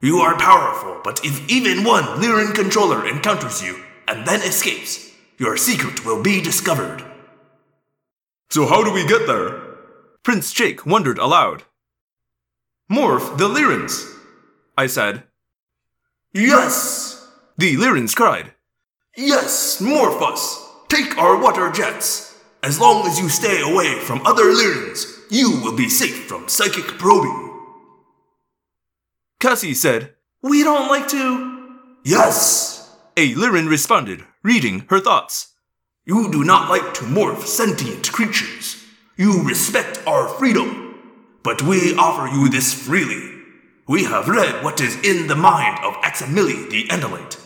You 0.00 0.18
are 0.18 0.36
powerful, 0.36 1.00
but 1.04 1.24
if 1.24 1.48
even 1.48 1.84
one 1.84 2.02
Lyran 2.20 2.56
controller 2.56 3.06
encounters 3.06 3.62
you 3.62 3.84
and 4.08 4.26
then 4.26 4.40
escapes, 4.40 5.12
your 5.38 5.56
secret 5.56 6.04
will 6.04 6.20
be 6.20 6.40
discovered. 6.40 7.04
So, 8.50 8.66
how 8.66 8.82
do 8.82 8.92
we 8.92 9.06
get 9.06 9.28
there? 9.28 9.60
Prince 10.24 10.52
Jake 10.52 10.84
wondered 10.84 11.18
aloud. 11.18 11.62
Morph 12.92 13.38
the 13.38 13.48
Lyrans, 13.48 14.04
I 14.76 14.86
said. 14.86 15.22
Yes! 16.34 17.26
The 17.56 17.76
Lyrans 17.76 18.14
cried. 18.14 18.52
Yes, 19.16 19.80
morph 19.80 20.20
us! 20.20 20.62
Take 20.88 21.16
our 21.16 21.40
water 21.40 21.72
jets! 21.72 22.38
As 22.62 22.78
long 22.78 23.06
as 23.06 23.18
you 23.18 23.30
stay 23.30 23.62
away 23.62 23.98
from 24.00 24.20
other 24.26 24.44
Lyrans, 24.44 25.06
you 25.30 25.58
will 25.62 25.74
be 25.74 25.88
safe 25.88 26.26
from 26.26 26.48
psychic 26.48 26.84
probing. 26.98 27.62
Cassie 29.40 29.72
said, 29.72 30.12
We 30.42 30.62
don't 30.62 30.90
like 30.90 31.08
to. 31.08 31.78
Yes! 32.04 32.94
A 33.16 33.32
Lyran 33.32 33.70
responded, 33.70 34.22
reading 34.42 34.84
her 34.90 35.00
thoughts. 35.00 35.54
You 36.04 36.30
do 36.30 36.44
not 36.44 36.68
like 36.68 36.92
to 36.92 37.04
morph 37.04 37.44
sentient 37.44 38.12
creatures. 38.12 38.84
You 39.16 39.42
respect 39.44 40.06
our 40.06 40.28
freedom. 40.28 40.81
But 41.42 41.62
we 41.62 41.96
offer 41.96 42.32
you 42.32 42.48
this 42.48 42.72
freely. 42.72 43.40
We 43.88 44.04
have 44.04 44.28
read 44.28 44.62
what 44.62 44.80
is 44.80 44.96
in 45.02 45.26
the 45.26 45.34
mind 45.34 45.84
of 45.84 45.94
Aximili 46.02 46.70
the 46.70 46.86
Andalite. 46.88 47.40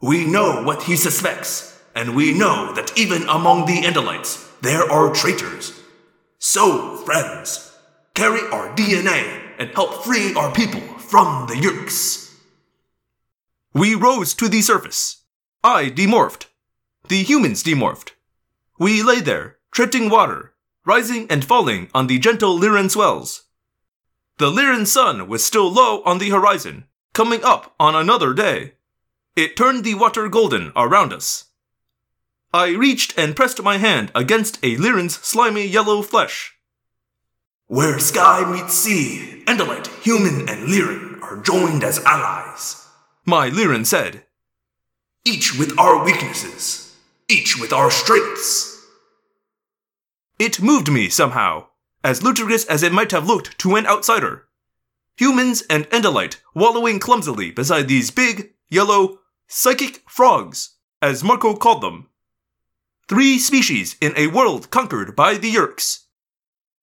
We 0.00 0.24
know 0.24 0.62
what 0.62 0.84
he 0.84 0.96
suspects, 0.96 1.80
and 1.94 2.14
we 2.14 2.32
know 2.32 2.72
that 2.74 2.96
even 2.96 3.22
among 3.28 3.66
the 3.66 3.82
Andalites, 3.82 4.48
there 4.60 4.90
are 4.90 5.12
traitors. 5.12 5.78
So, 6.38 6.96
friends, 6.98 7.76
carry 8.14 8.40
our 8.52 8.74
DNA 8.76 9.42
and 9.58 9.70
help 9.70 10.04
free 10.04 10.34
our 10.34 10.52
people 10.52 10.80
from 10.98 11.46
the 11.48 11.54
Yeerks. 11.54 12.34
We 13.74 13.94
rose 13.94 14.34
to 14.34 14.48
the 14.48 14.60
surface. 14.60 15.22
I 15.64 15.90
demorphed. 15.90 16.46
The 17.08 17.22
humans 17.22 17.62
demorphed. 17.62 18.10
We 18.78 19.02
lay 19.02 19.20
there, 19.20 19.58
treading 19.70 20.10
water, 20.10 20.51
rising 20.84 21.26
and 21.30 21.44
falling 21.44 21.88
on 21.94 22.06
the 22.06 22.18
gentle 22.18 22.58
Lyran 22.58 22.90
swells. 22.90 23.44
The 24.38 24.50
Lyran 24.50 24.86
sun 24.86 25.28
was 25.28 25.44
still 25.44 25.70
low 25.70 26.02
on 26.02 26.18
the 26.18 26.30
horizon, 26.30 26.84
coming 27.12 27.44
up 27.44 27.74
on 27.78 27.94
another 27.94 28.32
day. 28.34 28.72
It 29.36 29.56
turned 29.56 29.84
the 29.84 29.94
water 29.94 30.28
golden 30.28 30.72
around 30.74 31.12
us. 31.12 31.46
I 32.52 32.70
reached 32.70 33.16
and 33.16 33.36
pressed 33.36 33.62
my 33.62 33.78
hand 33.78 34.10
against 34.14 34.58
a 34.62 34.76
Lyran's 34.76 35.18
slimy 35.20 35.66
yellow 35.66 36.02
flesh. 36.02 36.54
Where 37.66 37.98
sky 37.98 38.44
meets 38.50 38.74
sea, 38.74 39.42
Andalite, 39.46 39.88
human, 40.02 40.48
and 40.48 40.68
Lyran 40.68 41.22
are 41.22 41.40
joined 41.40 41.84
as 41.84 41.98
allies. 42.04 42.86
My 43.24 43.48
Lyran 43.48 43.86
said, 43.86 44.24
Each 45.24 45.56
with 45.56 45.78
our 45.78 46.04
weaknesses, 46.04 46.94
each 47.28 47.58
with 47.58 47.72
our 47.72 47.90
strengths. 47.90 48.71
It 50.38 50.60
moved 50.60 50.90
me 50.90 51.08
somehow, 51.08 51.68
as 52.02 52.22
ludicrous 52.22 52.64
as 52.64 52.82
it 52.82 52.92
might 52.92 53.12
have 53.12 53.26
looked 53.26 53.58
to 53.58 53.76
an 53.76 53.86
outsider. 53.86 54.48
Humans 55.16 55.62
and 55.68 55.88
Andalite 55.90 56.38
wallowing 56.54 56.98
clumsily 56.98 57.50
beside 57.50 57.88
these 57.88 58.10
big, 58.10 58.54
yellow, 58.70 59.18
psychic 59.46 60.02
frogs, 60.08 60.76
as 61.00 61.22
Marco 61.22 61.54
called 61.54 61.82
them. 61.82 62.08
Three 63.08 63.38
species 63.38 63.96
in 64.00 64.14
a 64.16 64.28
world 64.28 64.70
conquered 64.70 65.14
by 65.14 65.34
the 65.34 65.52
Yeerks. 65.52 66.04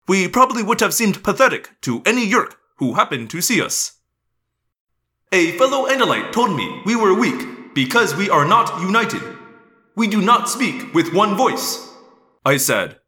We 0.07 0.27
probably 0.27 0.63
would 0.63 0.79
have 0.79 0.93
seemed 0.93 1.23
pathetic 1.23 1.81
to 1.81 2.01
any 2.05 2.29
Yeerk 2.29 2.55
who 2.77 2.93
happened 2.93 3.29
to 3.31 3.41
see 3.41 3.61
us. 3.61 3.97
A 5.31 5.57
fellow 5.57 5.87
Andalite 5.87 6.31
told 6.31 6.55
me 6.55 6.81
we 6.85 6.95
were 6.95 7.13
weak 7.13 7.73
because 7.73 8.15
we 8.15 8.29
are 8.29 8.45
not 8.45 8.81
united. 8.81 9.21
We 9.95 10.07
do 10.07 10.21
not 10.21 10.49
speak 10.49 10.93
with 10.93 11.13
one 11.13 11.35
voice, 11.35 11.93
I 12.45 12.57
said. 12.57 12.98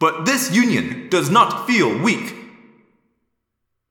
But 0.00 0.24
this 0.24 0.50
union 0.50 1.10
does 1.10 1.28
not 1.28 1.66
feel 1.66 1.96
weak. 2.02 2.34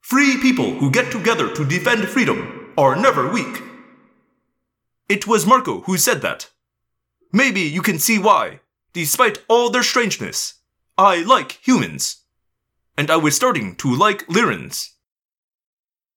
Free 0.01 0.38
people 0.42 0.72
who 0.80 0.89
get 0.89 1.12
together 1.12 1.54
to 1.54 1.63
defend 1.63 2.10
freedom 2.10 2.74
are 2.75 2.96
never 2.96 3.32
weak. 3.32 3.62
It 5.08 5.28
was 5.28 5.46
Marco 5.46 5.82
who 5.82 5.98
said 5.98 6.22
that. 6.22 6.50
Maybe 7.32 7.62
you 7.62 7.84
can 7.84 8.00
see 8.00 8.18
why, 8.18 8.62
despite 8.92 9.46
all 9.48 9.70
their 9.70 9.84
strangeness, 9.84 10.56
I 10.98 11.22
like 11.22 11.60
humans. 11.62 12.24
And 12.98 13.12
I 13.12 13.18
was 13.18 13.36
starting 13.36 13.75
to 13.75 13.96
like 13.96 14.25
Lyrans. 14.25 14.89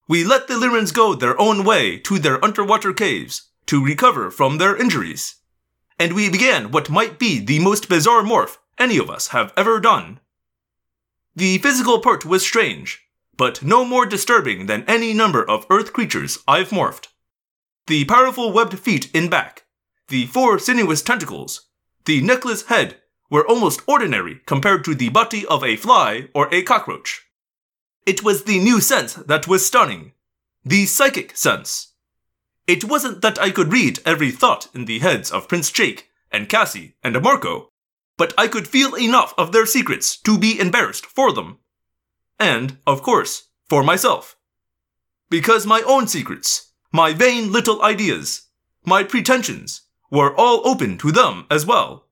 We 0.08 0.24
let 0.24 0.48
the 0.48 0.54
Lyrans 0.54 0.94
go 0.94 1.14
their 1.14 1.38
own 1.38 1.64
way 1.64 1.98
to 1.98 2.18
their 2.18 2.42
underwater 2.42 2.94
caves 2.94 3.50
to 3.66 3.84
recover 3.84 4.30
from 4.30 4.56
their 4.56 4.74
injuries. 4.74 5.36
And 5.98 6.14
we 6.14 6.30
began 6.30 6.70
what 6.70 6.88
might 6.88 7.18
be 7.18 7.38
the 7.38 7.58
most 7.58 7.90
bizarre 7.90 8.22
morph 8.22 8.56
any 8.78 8.98
of 8.98 9.10
us 9.10 9.28
have 9.28 9.52
ever 9.56 9.80
done. 9.80 10.20
The 11.34 11.58
physical 11.58 12.00
part 12.00 12.24
was 12.24 12.42
strange, 12.42 13.02
but 13.36 13.62
no 13.62 13.84
more 13.84 14.06
disturbing 14.06 14.66
than 14.66 14.84
any 14.86 15.14
number 15.14 15.48
of 15.48 15.66
Earth 15.70 15.92
creatures 15.92 16.38
I've 16.46 16.70
morphed. 16.70 17.08
The 17.86 18.04
powerful 18.04 18.52
webbed 18.52 18.78
feet 18.78 19.10
in 19.14 19.28
back, 19.28 19.64
the 20.08 20.26
four 20.26 20.58
sinuous 20.58 21.02
tentacles, 21.02 21.68
the 22.04 22.20
necklace 22.20 22.66
head 22.66 22.96
were 23.30 23.46
almost 23.46 23.80
ordinary 23.86 24.40
compared 24.44 24.84
to 24.84 24.94
the 24.94 25.08
body 25.08 25.46
of 25.46 25.64
a 25.64 25.76
fly 25.76 26.28
or 26.34 26.52
a 26.52 26.62
cockroach. 26.62 27.22
It 28.04 28.22
was 28.22 28.44
the 28.44 28.58
new 28.58 28.80
sense 28.80 29.14
that 29.14 29.48
was 29.48 29.64
stunning. 29.64 30.12
The 30.64 30.86
psychic 30.86 31.36
sense. 31.36 31.94
It 32.66 32.84
wasn't 32.84 33.22
that 33.22 33.40
I 33.40 33.50
could 33.50 33.72
read 33.72 34.00
every 34.04 34.30
thought 34.30 34.68
in 34.74 34.84
the 34.84 34.98
heads 34.98 35.30
of 35.30 35.48
Prince 35.48 35.72
Jake 35.72 36.08
and 36.30 36.48
Cassie 36.48 36.94
and 37.02 37.20
Marco, 37.22 37.71
but 38.16 38.34
I 38.36 38.48
could 38.48 38.68
feel 38.68 38.94
enough 38.94 39.34
of 39.36 39.52
their 39.52 39.66
secrets 39.66 40.16
to 40.18 40.38
be 40.38 40.58
embarrassed 40.58 41.06
for 41.06 41.32
them. 41.32 41.58
And, 42.38 42.78
of 42.86 43.02
course, 43.02 43.48
for 43.68 43.82
myself. 43.82 44.36
Because 45.30 45.66
my 45.66 45.82
own 45.86 46.06
secrets, 46.06 46.72
my 46.92 47.12
vain 47.12 47.52
little 47.52 47.82
ideas, 47.82 48.48
my 48.84 49.02
pretensions, 49.02 49.82
were 50.10 50.34
all 50.36 50.66
open 50.66 50.98
to 50.98 51.10
them 51.10 51.46
as 51.50 51.64
well. 51.64 52.06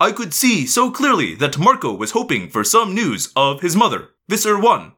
I 0.00 0.12
could 0.12 0.32
see 0.32 0.64
so 0.64 0.90
clearly 0.90 1.34
that 1.34 1.58
Marco 1.58 1.92
was 1.92 2.12
hoping 2.12 2.48
for 2.48 2.62
some 2.62 2.94
news 2.94 3.32
of 3.34 3.60
his 3.60 3.74
mother, 3.74 4.10
Visser 4.28 4.58
1. 4.58 4.92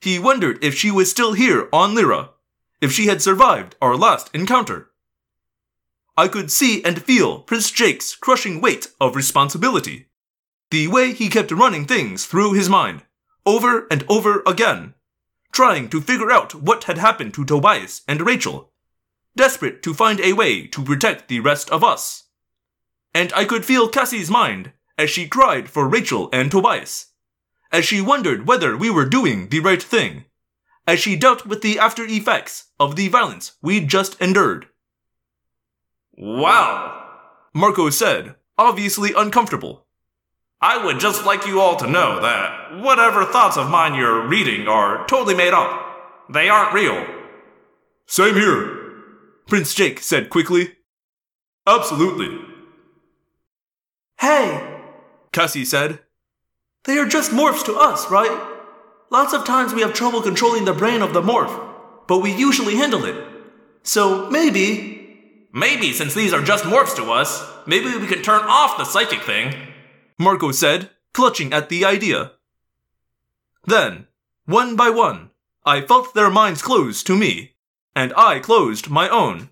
He 0.00 0.18
wondered 0.18 0.62
if 0.64 0.74
she 0.74 0.90
was 0.90 1.10
still 1.10 1.34
here 1.34 1.68
on 1.72 1.94
Lyra, 1.94 2.30
if 2.80 2.92
she 2.92 3.06
had 3.06 3.22
survived 3.22 3.76
our 3.80 3.96
last 3.96 4.30
encounter. 4.34 4.90
I 6.16 6.28
could 6.28 6.50
see 6.50 6.82
and 6.82 7.02
feel 7.02 7.40
Prince 7.40 7.70
Jake's 7.70 8.14
crushing 8.14 8.60
weight 8.60 8.88
of 9.00 9.14
responsibility. 9.16 10.06
The 10.70 10.88
way 10.88 11.12
he 11.12 11.28
kept 11.28 11.50
running 11.50 11.84
things 11.84 12.24
through 12.24 12.54
his 12.54 12.68
mind, 12.68 13.02
over 13.44 13.86
and 13.90 14.02
over 14.08 14.42
again, 14.46 14.94
trying 15.52 15.88
to 15.90 16.00
figure 16.00 16.30
out 16.30 16.54
what 16.54 16.84
had 16.84 16.98
happened 16.98 17.34
to 17.34 17.44
Tobias 17.44 18.02
and 18.08 18.22
Rachel, 18.22 18.72
desperate 19.36 19.82
to 19.82 19.92
find 19.94 20.18
a 20.20 20.32
way 20.32 20.66
to 20.66 20.82
protect 20.82 21.28
the 21.28 21.40
rest 21.40 21.70
of 21.70 21.84
us. 21.84 22.24
And 23.14 23.32
I 23.34 23.44
could 23.44 23.64
feel 23.64 23.88
Cassie's 23.88 24.30
mind 24.30 24.72
as 24.98 25.10
she 25.10 25.28
cried 25.28 25.68
for 25.68 25.86
Rachel 25.86 26.30
and 26.32 26.50
Tobias, 26.50 27.08
as 27.70 27.84
she 27.84 28.00
wondered 28.00 28.46
whether 28.46 28.76
we 28.76 28.88
were 28.88 29.04
doing 29.04 29.50
the 29.50 29.60
right 29.60 29.82
thing, 29.82 30.24
as 30.86 30.98
she 30.98 31.14
dealt 31.14 31.44
with 31.44 31.60
the 31.60 31.78
after 31.78 32.04
effects 32.04 32.68
of 32.80 32.96
the 32.96 33.08
violence 33.08 33.52
we'd 33.60 33.88
just 33.88 34.20
endured. 34.20 34.68
Wow, 36.16 37.18
Marco 37.54 37.90
said, 37.90 38.36
obviously 38.56 39.12
uncomfortable. 39.16 39.86
I 40.60 40.82
would 40.82 40.98
just 40.98 41.26
like 41.26 41.46
you 41.46 41.60
all 41.60 41.76
to 41.76 41.86
know 41.86 42.20
that 42.22 42.80
whatever 42.80 43.24
thoughts 43.24 43.58
of 43.58 43.68
mine 43.70 43.94
you're 43.94 44.26
reading 44.26 44.66
are 44.66 45.06
totally 45.06 45.34
made 45.34 45.52
up. 45.52 45.82
They 46.32 46.48
aren't 46.48 46.72
real. 46.72 47.06
Same 48.06 48.34
here, 48.34 49.02
Prince 49.46 49.74
Jake 49.74 50.00
said 50.00 50.30
quickly. 50.30 50.72
Absolutely. 51.66 52.38
Hey, 54.18 54.80
Cassie 55.32 55.64
said. 55.64 56.00
they 56.84 56.96
are 56.98 57.06
just 57.06 57.32
morphs 57.32 57.64
to 57.66 57.74
us, 57.74 58.10
right? 58.10 58.52
Lots 59.10 59.34
of 59.34 59.44
times 59.44 59.74
we 59.74 59.82
have 59.82 59.92
trouble 59.92 60.22
controlling 60.22 60.64
the 60.64 60.72
brain 60.72 61.02
of 61.02 61.12
the 61.12 61.20
morph, 61.20 61.54
but 62.08 62.18
we 62.20 62.32
usually 62.34 62.76
handle 62.76 63.04
it. 63.04 63.16
So 63.82 64.30
maybe. 64.30 64.95
Maybe 65.56 65.94
since 65.94 66.12
these 66.12 66.34
are 66.34 66.42
just 66.42 66.64
morphs 66.64 66.94
to 66.96 67.10
us, 67.10 67.42
maybe 67.64 67.86
we 67.96 68.06
can 68.06 68.20
turn 68.20 68.42
off 68.42 68.76
the 68.76 68.84
psychic 68.84 69.22
thing. 69.22 69.54
Marco 70.18 70.52
said, 70.52 70.90
clutching 71.14 71.50
at 71.54 71.70
the 71.70 71.82
idea. 71.82 72.32
Then, 73.64 74.06
one 74.44 74.76
by 74.76 74.90
one, 74.90 75.30
I 75.64 75.80
felt 75.80 76.12
their 76.12 76.28
minds 76.28 76.60
close 76.60 77.02
to 77.04 77.16
me, 77.16 77.54
and 77.94 78.12
I 78.18 78.38
closed 78.38 78.90
my 78.90 79.08
own. 79.08 79.48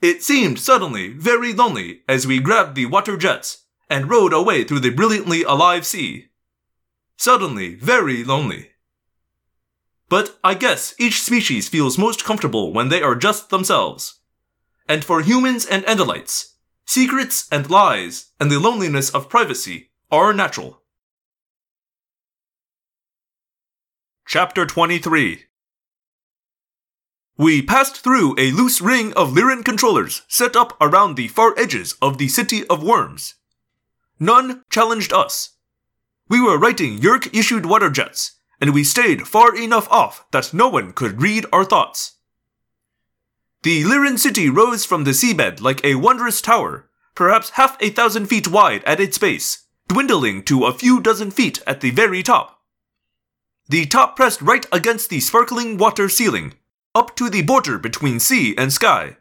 It 0.00 0.22
seemed 0.22 0.60
suddenly 0.60 1.08
very 1.08 1.52
lonely 1.52 2.02
as 2.08 2.24
we 2.24 2.38
grabbed 2.38 2.76
the 2.76 2.86
water 2.86 3.16
jets 3.16 3.64
and 3.90 4.08
rowed 4.08 4.32
away 4.32 4.62
through 4.62 4.80
the 4.80 4.90
brilliantly 4.90 5.42
alive 5.42 5.84
sea. 5.84 6.26
Suddenly 7.16 7.74
very 7.74 8.22
lonely. 8.22 8.70
But 10.08 10.38
I 10.44 10.54
guess 10.54 10.94
each 10.96 11.22
species 11.22 11.68
feels 11.68 11.98
most 11.98 12.24
comfortable 12.24 12.72
when 12.72 12.88
they 12.88 13.02
are 13.02 13.16
just 13.16 13.50
themselves. 13.50 14.20
And 14.88 15.04
for 15.04 15.20
humans 15.22 15.66
and 15.66 15.84
Andalites, 15.84 16.54
secrets 16.84 17.48
and 17.50 17.68
lies 17.68 18.26
and 18.38 18.50
the 18.50 18.60
loneliness 18.60 19.10
of 19.10 19.28
privacy 19.28 19.90
are 20.10 20.32
natural. 20.32 20.82
Chapter 24.28 24.66
23 24.66 25.44
We 27.36 27.62
passed 27.62 27.98
through 27.98 28.34
a 28.38 28.52
loose 28.52 28.80
ring 28.80 29.12
of 29.14 29.32
Lyran 29.32 29.64
controllers 29.64 30.22
set 30.28 30.56
up 30.56 30.76
around 30.80 31.16
the 31.16 31.28
far 31.28 31.58
edges 31.58 31.94
of 32.00 32.18
the 32.18 32.28
City 32.28 32.66
of 32.68 32.82
Worms. 32.82 33.34
None 34.18 34.62
challenged 34.70 35.12
us. 35.12 35.50
We 36.28 36.40
were 36.40 36.58
writing 36.58 36.98
Yeerk 36.98 37.32
issued 37.32 37.66
water 37.66 37.90
jets, 37.90 38.32
and 38.60 38.72
we 38.74 38.82
stayed 38.82 39.28
far 39.28 39.54
enough 39.54 39.88
off 39.90 40.24
that 40.32 40.54
no 40.54 40.68
one 40.68 40.92
could 40.92 41.22
read 41.22 41.46
our 41.52 41.64
thoughts. 41.64 42.15
The 43.66 43.82
Lyran 43.82 44.16
city 44.16 44.48
rose 44.48 44.84
from 44.84 45.02
the 45.02 45.10
seabed 45.10 45.60
like 45.60 45.84
a 45.84 45.96
wondrous 45.96 46.40
tower, 46.40 46.88
perhaps 47.16 47.50
half 47.58 47.76
a 47.80 47.90
thousand 47.90 48.26
feet 48.26 48.46
wide 48.46 48.84
at 48.84 49.00
its 49.00 49.18
base, 49.18 49.64
dwindling 49.88 50.44
to 50.44 50.66
a 50.66 50.72
few 50.72 51.00
dozen 51.00 51.32
feet 51.32 51.60
at 51.66 51.80
the 51.80 51.90
very 51.90 52.22
top. 52.22 52.60
The 53.68 53.84
top 53.86 54.14
pressed 54.14 54.40
right 54.40 54.64
against 54.70 55.10
the 55.10 55.18
sparkling 55.18 55.78
water 55.78 56.08
ceiling, 56.08 56.54
up 56.94 57.16
to 57.16 57.28
the 57.28 57.42
border 57.42 57.76
between 57.76 58.20
sea 58.20 58.54
and 58.56 58.72
sky. 58.72 59.16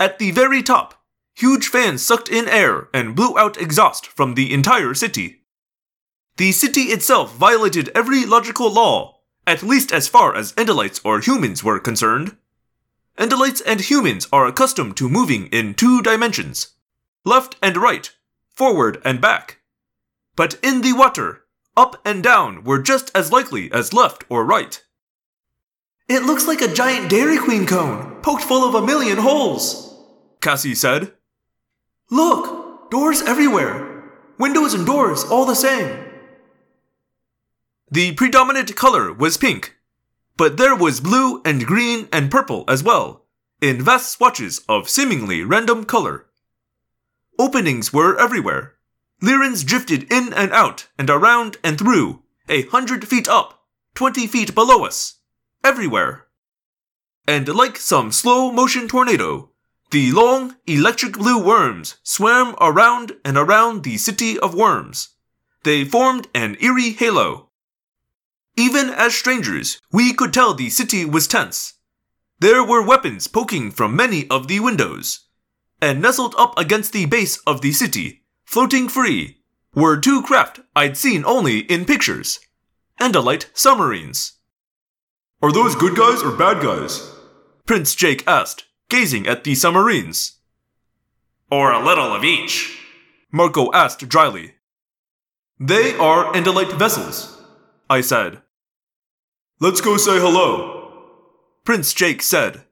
At 0.00 0.18
the 0.18 0.30
very 0.30 0.62
top, 0.62 1.02
huge 1.34 1.68
fans 1.68 2.00
sucked 2.02 2.30
in 2.30 2.48
air 2.48 2.88
and 2.94 3.14
blew 3.14 3.38
out 3.38 3.60
exhaust 3.60 4.06
from 4.06 4.34
the 4.34 4.50
entire 4.50 4.94
city. 4.94 5.42
The 6.38 6.52
city 6.52 6.84
itself 6.84 7.36
violated 7.36 7.90
every 7.94 8.24
logical 8.24 8.72
law, 8.72 9.18
at 9.46 9.62
least 9.62 9.92
as 9.92 10.08
far 10.08 10.34
as 10.34 10.54
Andalites 10.54 11.02
or 11.04 11.20
humans 11.20 11.62
were 11.62 11.78
concerned. 11.78 12.38
Andalites 13.18 13.62
and 13.66 13.80
humans 13.80 14.26
are 14.32 14.46
accustomed 14.46 14.96
to 14.96 15.08
moving 15.08 15.46
in 15.48 15.74
two 15.74 16.02
dimensions 16.02 16.74
left 17.24 17.56
and 17.62 17.76
right, 17.76 18.10
forward 18.48 19.00
and 19.04 19.20
back. 19.20 19.58
But 20.36 20.58
in 20.62 20.80
the 20.80 20.92
water, 20.92 21.44
up 21.76 22.00
and 22.04 22.22
down 22.22 22.64
were 22.64 22.82
just 22.82 23.10
as 23.14 23.32
likely 23.32 23.70
as 23.72 23.92
left 23.92 24.24
or 24.28 24.44
right. 24.44 24.82
It 26.08 26.24
looks 26.24 26.46
like 26.46 26.60
a 26.60 26.72
giant 26.72 27.10
Dairy 27.10 27.38
Queen 27.38 27.66
cone, 27.66 28.16
poked 28.22 28.42
full 28.42 28.68
of 28.68 28.74
a 28.74 28.84
million 28.84 29.18
holes. 29.18 29.94
Cassie 30.40 30.74
said. 30.74 31.12
Look, 32.10 32.90
doors 32.90 33.22
everywhere. 33.22 34.02
Windows 34.38 34.74
and 34.74 34.84
doors 34.84 35.24
all 35.24 35.44
the 35.44 35.54
same. 35.54 36.04
The 37.90 38.12
predominant 38.12 38.74
color 38.74 39.12
was 39.12 39.36
pink, 39.36 39.76
but 40.36 40.56
there 40.56 40.74
was 40.74 41.00
blue 41.00 41.40
and 41.44 41.66
green 41.66 42.08
and 42.12 42.30
purple 42.30 42.64
as 42.68 42.82
well, 42.82 43.26
in 43.60 43.82
vast 43.82 44.10
swatches 44.10 44.60
of 44.68 44.88
seemingly 44.88 45.44
random 45.44 45.84
color. 45.84 46.26
Openings 47.38 47.92
were 47.92 48.18
everywhere. 48.18 48.74
Lyrans 49.22 49.64
drifted 49.64 50.12
in 50.12 50.32
and 50.32 50.52
out 50.52 50.88
and 50.98 51.08
around 51.08 51.56
and 51.62 51.78
through, 51.78 52.22
a 52.48 52.62
hundred 52.66 53.06
feet 53.06 53.28
up, 53.28 53.62
twenty 53.94 54.26
feet 54.26 54.54
below 54.54 54.84
us, 54.84 55.20
everywhere. 55.62 56.26
And 57.26 57.46
like 57.48 57.76
some 57.76 58.10
slow 58.10 58.50
motion 58.50 58.88
tornado, 58.88 59.50
the 59.92 60.10
long, 60.10 60.56
electric 60.66 61.12
blue 61.12 61.38
worms 61.38 61.96
swam 62.02 62.56
around 62.60 63.12
and 63.24 63.36
around 63.36 63.84
the 63.84 63.96
city 63.98 64.38
of 64.38 64.54
worms. 64.54 65.10
They 65.64 65.84
formed 65.84 66.26
an 66.34 66.56
eerie 66.60 66.90
halo. 66.90 67.50
Even 68.56 68.90
as 68.90 69.14
strangers, 69.14 69.80
we 69.90 70.12
could 70.12 70.32
tell 70.32 70.54
the 70.54 70.68
city 70.68 71.04
was 71.04 71.26
tense. 71.26 71.74
There 72.38 72.62
were 72.62 72.84
weapons 72.84 73.26
poking 73.26 73.70
from 73.70 73.96
many 73.96 74.28
of 74.28 74.48
the 74.48 74.60
windows. 74.60 75.20
And 75.80 76.00
nestled 76.02 76.34
up 76.38 76.58
against 76.58 76.92
the 76.92 77.06
base 77.06 77.38
of 77.46 77.60
the 77.60 77.72
city, 77.72 78.22
floating 78.44 78.88
free, 78.88 79.38
were 79.74 79.98
two 79.98 80.22
craft 80.22 80.60
I'd 80.76 80.96
seen 80.96 81.24
only 81.24 81.60
in 81.60 81.84
pictures 81.84 82.38
Andalite 83.00 83.46
submarines. 83.54 84.34
Are 85.42 85.50
those 85.50 85.74
good 85.74 85.96
guys 85.96 86.22
or 86.22 86.30
bad 86.30 86.62
guys? 86.62 87.10
Prince 87.66 87.94
Jake 87.96 88.22
asked, 88.28 88.66
gazing 88.88 89.26
at 89.26 89.44
the 89.44 89.54
submarines. 89.54 90.38
Or 91.50 91.72
a 91.72 91.84
little 91.84 92.12
of 92.12 92.22
each. 92.22 92.78
Marco 93.32 93.72
asked 93.72 94.08
dryly. 94.08 94.54
They 95.58 95.96
are 95.96 96.32
Andalite 96.32 96.78
vessels, 96.78 97.41
I 97.92 98.00
said. 98.00 98.40
Let's 99.60 99.82
go 99.82 99.98
say 99.98 100.18
hello. 100.18 100.94
Prince 101.62 101.92
Jake 101.92 102.22
said. 102.22 102.64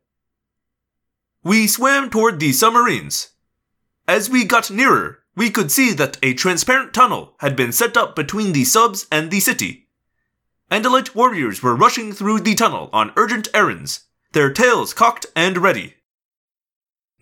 We 1.44 1.66
swam 1.66 2.08
toward 2.08 2.40
the 2.40 2.52
submarines. 2.52 3.32
As 4.08 4.30
we 4.30 4.46
got 4.46 4.70
nearer, 4.70 5.18
we 5.36 5.50
could 5.50 5.70
see 5.70 5.92
that 5.92 6.16
a 6.22 6.32
transparent 6.32 6.94
tunnel 6.94 7.34
had 7.40 7.54
been 7.54 7.70
set 7.70 7.98
up 7.98 8.16
between 8.16 8.54
the 8.54 8.64
subs 8.64 9.06
and 9.12 9.30
the 9.30 9.40
city. 9.40 9.88
Andalite 10.70 11.14
warriors 11.14 11.62
were 11.62 11.76
rushing 11.76 12.14
through 12.14 12.40
the 12.40 12.54
tunnel 12.54 12.88
on 12.90 13.12
urgent 13.14 13.48
errands, 13.52 14.06
their 14.32 14.50
tails 14.50 14.94
cocked 14.94 15.26
and 15.36 15.58
ready. 15.58 15.96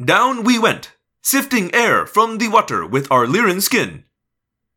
Down 0.01 0.45
we 0.45 0.57
went, 0.57 0.93
sifting 1.21 1.75
air 1.75 2.07
from 2.07 2.39
the 2.39 2.47
water 2.47 2.87
with 2.87 3.11
our 3.11 3.27
Lyran 3.27 3.61
skin. 3.61 4.05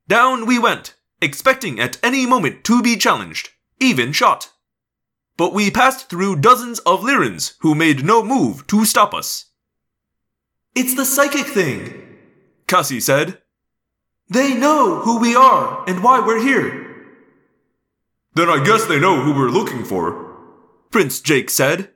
Down 0.07 0.47
we 0.47 0.57
went, 0.57 0.95
expecting 1.21 1.79
at 1.79 1.97
any 2.03 2.25
moment 2.25 2.63
to 2.65 2.81
be 2.81 2.97
challenged, 2.97 3.49
even 3.79 4.12
shot. 4.12 4.51
But 5.38 5.53
we 5.53 5.71
passed 5.71 6.10
through 6.10 6.38
dozens 6.38 6.79
of 6.79 7.01
Lyrans 7.01 7.55
who 7.60 7.75
made 7.75 8.03
no 8.03 8.23
move 8.23 8.67
to 8.67 8.86
stop 8.86 9.13
us. 9.13 9.45
It's 10.75 10.95
the 10.95 11.05
psychic 11.05 11.47
thing. 11.47 12.17
Cassie 12.67 12.99
said. 12.99 13.39
They 14.29 14.53
know 14.53 14.99
who 14.99 15.19
we 15.19 15.36
are 15.36 15.84
and 15.88 16.03
why 16.03 16.19
we're 16.19 16.41
here. 16.41 16.88
Then 18.34 18.49
I 18.49 18.63
guess 18.63 18.86
they 18.86 18.99
know 18.99 19.21
who 19.21 19.34
we're 19.34 19.49
looking 19.49 19.84
for. 19.84 20.38
Prince 20.89 21.19
Jake 21.19 21.49
said. 21.49 21.89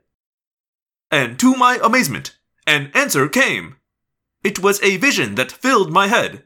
And 1.10 1.40
to 1.40 1.56
my 1.56 1.80
amazement, 1.82 2.36
an 2.68 2.92
answer 2.94 3.30
came. 3.30 3.78
It 4.44 4.60
was 4.60 4.84
a 4.84 4.98
vision 4.98 5.36
that 5.36 5.52
filled 5.52 5.94
my 5.94 6.08
head. 6.08 6.44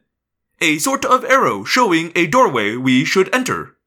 A 0.61 0.77
sort 0.77 1.05
of 1.05 1.23
arrow 1.25 1.63
showing 1.63 2.11
a 2.15 2.27
doorway 2.27 2.75
we 2.75 3.05
should 3.05 3.33
enter. 3.33 3.77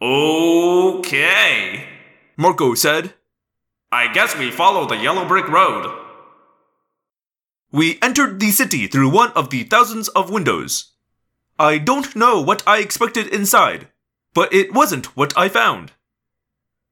Okay. 0.00 1.86
Marco 2.36 2.74
said. 2.74 3.14
I 3.90 4.12
guess 4.12 4.36
we 4.36 4.50
follow 4.50 4.86
the 4.86 4.96
yellow 4.96 5.26
brick 5.26 5.48
road. 5.48 5.98
We 7.70 7.98
entered 8.02 8.38
the 8.38 8.50
city 8.50 8.86
through 8.86 9.10
one 9.10 9.32
of 9.32 9.50
the 9.50 9.64
thousands 9.64 10.08
of 10.08 10.30
windows. 10.30 10.92
I 11.58 11.78
don't 11.78 12.14
know 12.14 12.40
what 12.40 12.62
I 12.66 12.78
expected 12.78 13.28
inside, 13.28 13.88
but 14.34 14.52
it 14.52 14.74
wasn't 14.74 15.16
what 15.16 15.36
I 15.38 15.48
found. 15.48 15.92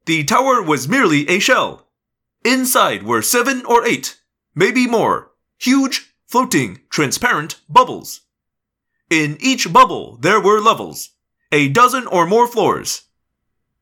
The 0.06 0.24
tower 0.24 0.62
was 0.62 0.88
merely 0.88 1.28
a 1.28 1.38
shell. 1.38 1.86
Inside 2.44 3.02
were 3.02 3.20
seven 3.20 3.64
or 3.66 3.86
eight, 3.86 4.20
maybe 4.54 4.86
more, 4.86 5.32
huge, 5.58 6.14
floating, 6.26 6.80
transparent 6.88 7.60
bubbles. 7.68 8.22
In 9.10 9.38
each 9.40 9.72
bubble 9.72 10.18
there 10.18 10.40
were 10.40 10.60
levels, 10.60 11.10
a 11.50 11.68
dozen 11.68 12.06
or 12.06 12.26
more 12.26 12.46
floors. 12.46 13.02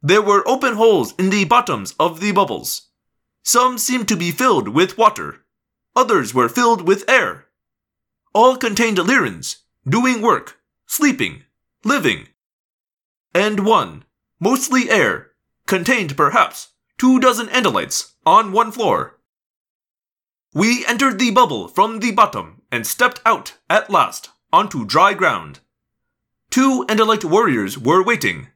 There 0.01 0.23
were 0.23 0.49
open 0.49 0.75
holes 0.77 1.13
in 1.19 1.29
the 1.29 1.45
bottoms 1.45 1.95
of 2.01 2.21
the 2.21 2.33
bubbles. 2.33 2.89
Some 3.43 3.77
seemed 3.77 4.09
to 4.09 4.17
be 4.17 4.31
filled 4.31 4.69
with 4.69 4.97
water, 4.97 5.45
others 5.95 6.33
were 6.33 6.49
filled 6.49 6.89
with 6.89 7.05
air. 7.11 7.45
All 8.33 8.57
contained 8.57 8.97
Lyrans, 8.97 9.57
doing 9.87 10.23
work, 10.23 10.59
sleeping, 10.87 11.43
living. 11.85 12.29
And 13.35 13.67
one, 13.67 14.05
mostly 14.41 14.89
air, 14.89 15.33
contained 15.67 16.17
perhaps 16.17 16.69
two 16.97 17.21
dozen 17.21 17.49
Andalites 17.49 18.13
on 18.25 18.53
one 18.53 18.73
floor. 18.73 19.19
We 20.55 20.87
entered 20.87 21.19
the 21.19 21.33
bubble 21.33 21.69
from 21.69 22.01
the 22.01 22.13
bottom 22.13 22.63
and 22.73 22.87
stepped 22.87 23.21
out 23.27 23.59
at 23.69 23.91
last 23.91 24.31
onto 24.53 24.85
dry 24.85 25.15
ground. 25.15 25.61
Two 26.51 26.85
Andalite 26.89 27.25
warriors 27.25 27.79
were 27.79 28.03
waiting. 28.03 28.49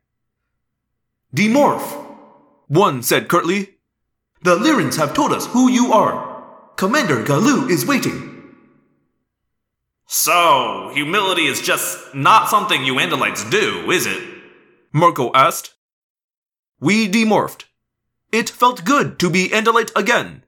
Demorph, 1.34 2.06
one 2.68 3.02
said 3.02 3.28
curtly. 3.28 3.76
The 4.42 4.56
Lyrans 4.56 4.96
have 4.96 5.14
told 5.14 5.32
us 5.32 5.46
who 5.46 5.70
you 5.70 5.92
are. 5.92 6.44
Commander 6.76 7.22
Galu 7.22 7.68
is 7.68 7.86
waiting. 7.86 8.32
So, 10.06 10.90
humility 10.92 11.46
is 11.46 11.62
just 11.62 12.14
not 12.14 12.48
something 12.48 12.84
you 12.84 12.94
Andalites 12.96 13.48
do, 13.50 13.90
is 13.90 14.06
it? 14.06 14.22
Marco 14.92 15.32
asked. 15.32 15.74
We 16.80 17.08
demorphed. 17.08 17.64
It 18.30 18.50
felt 18.50 18.84
good 18.84 19.18
to 19.20 19.30
be 19.30 19.48
Andalite 19.48 19.92
again. 19.94 20.44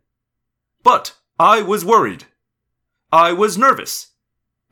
But 0.83 1.15
I 1.39 1.63
was 1.63 1.85
worried. 1.85 2.25
I 3.13 3.33
was 3.33 3.57
nervous. 3.57 4.13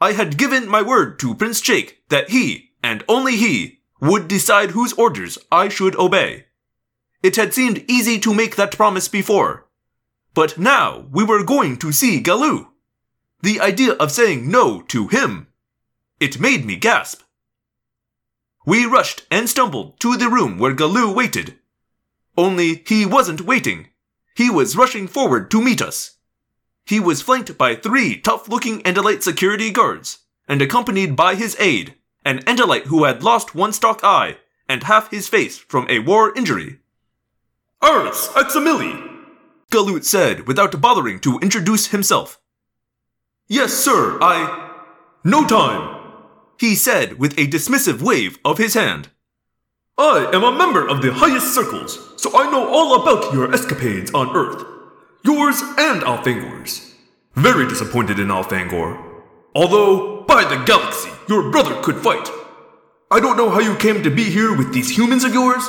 I 0.02 0.14
had 0.14 0.36
given 0.36 0.66
my 0.66 0.82
word 0.82 1.20
to 1.20 1.36
Prince 1.36 1.60
Jake 1.60 2.02
that 2.08 2.30
he, 2.30 2.72
and 2.82 3.04
only 3.06 3.36
he, 3.36 3.82
would 4.00 4.26
decide 4.26 4.72
whose 4.72 4.92
orders 4.94 5.38
I 5.52 5.68
should 5.68 5.94
obey. 5.94 6.46
It 7.22 7.36
had 7.36 7.54
seemed 7.54 7.84
easy 7.86 8.18
to 8.18 8.34
make 8.34 8.56
that 8.56 8.76
promise 8.76 9.06
before. 9.06 9.68
But 10.34 10.58
now 10.58 11.06
we 11.12 11.22
were 11.22 11.44
going 11.44 11.76
to 11.76 11.92
see 11.92 12.20
Galoo. 12.20 12.66
The 13.42 13.60
idea 13.60 13.92
of 13.92 14.10
saying 14.10 14.50
no 14.50 14.82
to 14.88 15.06
him. 15.06 15.46
It 16.18 16.40
made 16.40 16.64
me 16.64 16.74
gasp. 16.74 17.22
We 18.66 18.86
rushed 18.86 19.24
and 19.30 19.48
stumbled 19.48 20.00
to 20.00 20.16
the 20.16 20.28
room 20.28 20.58
where 20.58 20.74
Galoo 20.74 21.14
waited. 21.14 21.60
Only 22.36 22.82
he 22.88 23.06
wasn't 23.06 23.42
waiting. 23.42 23.90
He 24.34 24.50
was 24.50 24.74
rushing 24.74 25.06
forward 25.06 25.48
to 25.52 25.62
meet 25.62 25.80
us. 25.80 26.18
He 26.84 27.00
was 27.00 27.22
flanked 27.22 27.56
by 27.56 27.74
three 27.74 28.18
tough 28.18 28.48
looking 28.48 28.82
Andalite 28.82 29.22
security 29.22 29.70
guards, 29.70 30.18
and 30.48 30.60
accompanied 30.60 31.16
by 31.16 31.34
his 31.34 31.56
aide, 31.58 31.94
an 32.24 32.40
Andalite 32.40 32.86
who 32.86 33.04
had 33.04 33.22
lost 33.22 33.54
one 33.54 33.72
stock 33.72 34.00
eye 34.02 34.36
and 34.68 34.84
half 34.84 35.10
his 35.10 35.28
face 35.28 35.58
from 35.58 35.86
a 35.88 35.98
war 36.00 36.34
injury. 36.36 36.78
Aristh 37.82 38.32
Aximili, 38.34 39.10
Galut 39.70 40.04
said 40.04 40.46
without 40.46 40.80
bothering 40.80 41.18
to 41.20 41.38
introduce 41.40 41.88
himself. 41.88 42.40
Yes, 43.48 43.72
sir, 43.72 44.18
I. 44.20 44.70
No 45.24 45.46
time, 45.46 46.00
he 46.58 46.74
said 46.74 47.18
with 47.18 47.38
a 47.38 47.46
dismissive 47.46 48.00
wave 48.02 48.38
of 48.44 48.58
his 48.58 48.74
hand. 48.74 49.08
I 49.98 50.30
am 50.32 50.42
a 50.42 50.56
member 50.56 50.86
of 50.86 51.02
the 51.02 51.12
highest 51.12 51.54
circles, 51.54 52.12
so 52.16 52.36
I 52.36 52.50
know 52.50 52.68
all 52.68 53.02
about 53.02 53.32
your 53.32 53.52
escapades 53.52 54.10
on 54.12 54.34
Earth. 54.34 54.64
Yours 55.24 55.62
and 55.78 56.02
Elfangor's. 56.02 56.94
Very 57.34 57.68
disappointed 57.68 58.18
in 58.18 58.26
Elfangor. 58.26 59.22
Although, 59.54 60.22
by 60.22 60.42
the 60.42 60.64
galaxy, 60.64 61.10
your 61.28 61.50
brother 61.52 61.80
could 61.80 61.96
fight. 61.96 62.28
I 63.08 63.20
don't 63.20 63.36
know 63.36 63.48
how 63.48 63.60
you 63.60 63.76
came 63.76 64.02
to 64.02 64.10
be 64.10 64.24
here 64.24 64.56
with 64.56 64.74
these 64.74 64.96
humans 64.96 65.22
of 65.22 65.32
yours, 65.32 65.62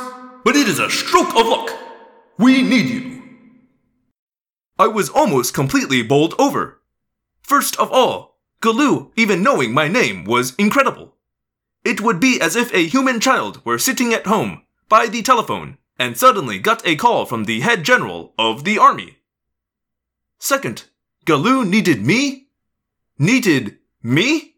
but 0.43 0.55
it 0.55 0.67
is 0.67 0.79
a 0.79 0.89
stroke 0.89 1.35
of 1.35 1.45
luck. 1.45 1.69
We 2.39 2.63
need 2.63 2.89
you. 2.89 3.21
I 4.79 4.87
was 4.87 5.09
almost 5.09 5.53
completely 5.53 6.01
bowled 6.01 6.33
over. 6.39 6.81
First 7.43 7.79
of 7.79 7.91
all, 7.91 8.39
Galu, 8.59 9.11
even 9.15 9.43
knowing 9.43 9.71
my 9.71 9.87
name 9.87 10.25
was 10.25 10.55
incredible. 10.55 11.13
It 11.85 12.01
would 12.01 12.19
be 12.19 12.41
as 12.41 12.55
if 12.55 12.73
a 12.73 12.87
human 12.87 13.19
child 13.19 13.63
were 13.63 13.77
sitting 13.77 14.13
at 14.13 14.25
home, 14.25 14.63
by 14.89 15.05
the 15.07 15.21
telephone, 15.21 15.77
and 15.99 16.17
suddenly 16.17 16.57
got 16.57 16.87
a 16.87 16.95
call 16.95 17.27
from 17.27 17.43
the 17.43 17.59
head 17.59 17.83
general 17.83 18.33
of 18.39 18.63
the 18.63 18.79
army. 18.79 19.19
Second, 20.43 20.83
Galoo 21.25 21.63
needed 21.63 22.05
me? 22.05 22.47
Needed 23.17 23.77
me? 24.01 24.55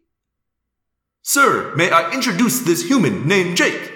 Sir, 1.22 1.72
may 1.76 1.92
I 1.92 2.10
introduce 2.10 2.58
this 2.58 2.88
human 2.88 3.28
named 3.28 3.56
Jake? 3.56 3.92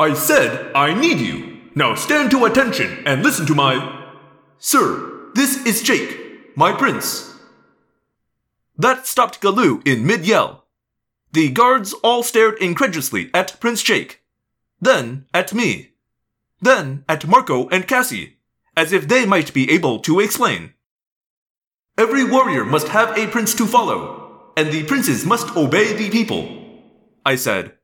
I 0.00 0.14
said 0.14 0.72
I 0.74 0.98
need 0.98 1.18
you. 1.18 1.60
Now 1.74 1.94
stand 1.94 2.30
to 2.30 2.46
attention 2.46 3.02
and 3.04 3.22
listen 3.22 3.44
to 3.48 3.54
my. 3.54 4.02
Sir, 4.56 5.28
this 5.34 5.62
is 5.66 5.82
Jake, 5.82 6.56
my 6.56 6.72
prince. 6.72 7.34
That 8.78 9.06
stopped 9.06 9.42
Galoo 9.42 9.82
in 9.86 10.06
mid 10.06 10.26
yell. 10.26 10.64
The 11.32 11.50
guards 11.50 11.92
all 12.02 12.22
stared 12.22 12.56
incredulously 12.62 13.30
at 13.34 13.60
Prince 13.60 13.82
Jake, 13.82 14.22
then 14.80 15.26
at 15.34 15.52
me, 15.52 15.90
then 16.62 17.04
at 17.10 17.28
Marco 17.28 17.68
and 17.68 17.86
Cassie, 17.86 18.38
as 18.76 18.92
if 18.92 19.08
they 19.08 19.26
might 19.26 19.52
be 19.52 19.70
able 19.70 19.98
to 20.00 20.20
explain. 20.20 20.74
Every 21.98 22.24
warrior 22.24 22.64
must 22.64 22.88
have 22.88 23.16
a 23.16 23.26
prince 23.26 23.54
to 23.54 23.66
follow, 23.66 24.52
and 24.56 24.72
the 24.72 24.84
princes 24.84 25.26
must 25.26 25.56
obey 25.56 25.92
the 25.92 26.10
people, 26.10 26.48
I 27.24 27.36
said. 27.36 27.74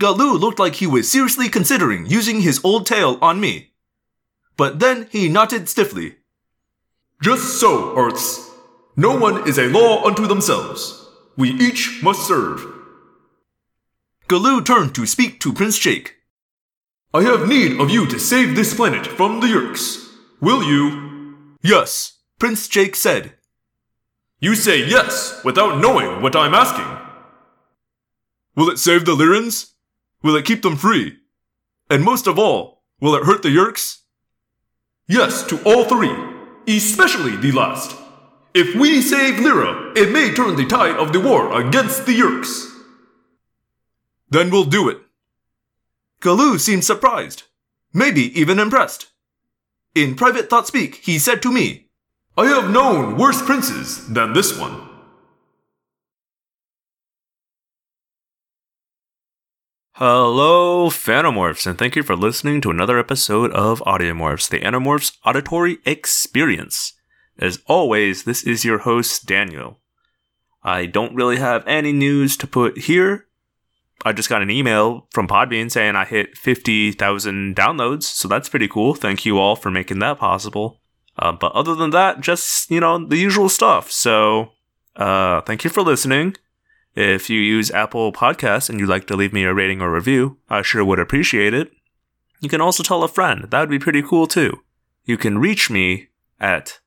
Galu 0.00 0.32
looked 0.32 0.58
like 0.58 0.74
he 0.76 0.86
was 0.86 1.10
seriously 1.10 1.48
considering 1.48 2.06
using 2.06 2.40
his 2.40 2.60
old 2.64 2.84
tail 2.86 3.16
on 3.22 3.40
me. 3.40 3.72
But 4.56 4.80
then 4.80 5.08
he 5.10 5.28
nodded 5.28 5.68
stiffly. 5.68 6.16
Just 7.22 7.60
so, 7.60 7.96
Earths. 7.96 8.50
No 8.96 9.16
one 9.16 9.48
is 9.48 9.58
a 9.58 9.68
law 9.68 10.04
unto 10.04 10.26
themselves. 10.26 11.08
We 11.36 11.50
each 11.50 12.00
must 12.02 12.26
serve. 12.26 12.64
Galu 14.28 14.62
turned 14.62 14.94
to 14.94 15.06
speak 15.06 15.40
to 15.40 15.52
Prince 15.52 15.78
Jake. 15.78 16.16
I 17.14 17.22
have 17.22 17.46
need 17.46 17.80
of 17.80 17.90
you 17.90 18.06
to 18.08 18.18
save 18.18 18.56
this 18.56 18.74
planet 18.74 19.06
from 19.06 19.38
the 19.38 19.46
Yeerks. 19.46 20.10
Will 20.40 20.64
you? 20.64 21.56
Yes, 21.62 22.18
Prince 22.40 22.66
Jake 22.66 22.96
said. 22.96 23.34
You 24.40 24.56
say 24.56 24.84
yes 24.84 25.40
without 25.44 25.78
knowing 25.78 26.22
what 26.22 26.34
I'm 26.34 26.54
asking. 26.54 26.90
Will 28.56 28.68
it 28.68 28.80
save 28.80 29.04
the 29.04 29.14
Lyrans? 29.14 29.74
Will 30.24 30.34
it 30.34 30.44
keep 30.44 30.62
them 30.62 30.74
free? 30.76 31.18
And 31.88 32.02
most 32.02 32.26
of 32.26 32.36
all, 32.36 32.82
will 33.00 33.14
it 33.14 33.26
hurt 33.26 33.44
the 33.44 33.48
Yeerks? 33.48 34.00
Yes 35.06 35.44
to 35.44 35.62
all 35.62 35.84
three, 35.84 36.16
especially 36.66 37.36
the 37.36 37.52
last. 37.52 37.96
If 38.54 38.74
we 38.74 39.00
save 39.00 39.38
Lyra, 39.38 39.92
it 39.94 40.10
may 40.10 40.34
turn 40.34 40.56
the 40.56 40.66
tide 40.66 40.96
of 40.96 41.12
the 41.12 41.20
war 41.20 41.60
against 41.60 42.06
the 42.06 42.18
Yeerks. 42.18 42.72
Then 44.30 44.50
we'll 44.50 44.64
do 44.64 44.88
it. 44.88 44.98
Galoo 46.24 46.58
seemed 46.58 46.84
surprised, 46.84 47.42
maybe 47.92 48.38
even 48.40 48.58
impressed. 48.58 49.08
In 49.94 50.16
private 50.16 50.48
thought 50.48 50.66
speak, 50.66 50.96
he 50.96 51.18
said 51.18 51.42
to 51.42 51.52
me, 51.52 51.90
I 52.34 52.46
have 52.46 52.70
known 52.70 53.18
worse 53.18 53.42
princes 53.42 54.08
than 54.08 54.32
this 54.32 54.58
one. 54.58 54.88
Hello, 59.96 60.88
Phantomorphs, 60.88 61.66
and 61.66 61.78
thank 61.78 61.94
you 61.94 62.02
for 62.02 62.16
listening 62.16 62.62
to 62.62 62.70
another 62.70 62.98
episode 62.98 63.52
of 63.52 63.80
Audiomorphs, 63.80 64.48
the 64.48 64.60
Animorphs 64.60 65.18
Auditory 65.26 65.76
Experience. 65.84 66.94
As 67.38 67.60
always, 67.66 68.24
this 68.24 68.42
is 68.44 68.64
your 68.64 68.78
host, 68.78 69.26
Daniel. 69.26 69.78
I 70.62 70.86
don't 70.86 71.14
really 71.14 71.36
have 71.36 71.68
any 71.68 71.92
news 71.92 72.38
to 72.38 72.46
put 72.46 72.78
here. 72.78 73.26
I 74.04 74.12
just 74.12 74.28
got 74.28 74.42
an 74.42 74.50
email 74.50 75.06
from 75.10 75.26
Podbean 75.26 75.70
saying 75.70 75.96
I 75.96 76.04
hit 76.04 76.36
50,000 76.36 77.56
downloads, 77.56 78.02
so 78.02 78.28
that's 78.28 78.48
pretty 78.48 78.68
cool. 78.68 78.94
Thank 78.94 79.24
you 79.24 79.38
all 79.38 79.56
for 79.56 79.70
making 79.70 80.00
that 80.00 80.18
possible. 80.18 80.80
Uh, 81.18 81.32
but 81.32 81.52
other 81.52 81.74
than 81.74 81.90
that, 81.90 82.20
just, 82.20 82.70
you 82.70 82.80
know, 82.80 83.06
the 83.06 83.16
usual 83.16 83.48
stuff. 83.48 83.90
So, 83.90 84.52
uh, 84.96 85.40
thank 85.42 85.64
you 85.64 85.70
for 85.70 85.82
listening. 85.82 86.36
If 86.94 87.30
you 87.30 87.40
use 87.40 87.70
Apple 87.70 88.12
Podcasts 88.12 88.68
and 88.68 88.78
you'd 88.78 88.88
like 88.88 89.06
to 89.06 89.16
leave 89.16 89.32
me 89.32 89.44
a 89.44 89.54
rating 89.54 89.80
or 89.80 89.92
review, 89.92 90.38
I 90.48 90.62
sure 90.62 90.84
would 90.84 90.98
appreciate 90.98 91.54
it. 91.54 91.72
You 92.40 92.48
can 92.48 92.60
also 92.60 92.82
tell 92.82 93.02
a 93.02 93.08
friend. 93.08 93.50
That 93.50 93.60
would 93.60 93.70
be 93.70 93.78
pretty 93.78 94.02
cool 94.02 94.26
too. 94.26 94.60
You 95.04 95.16
can 95.16 95.38
reach 95.38 95.70
me 95.70 96.08
at 96.40 96.80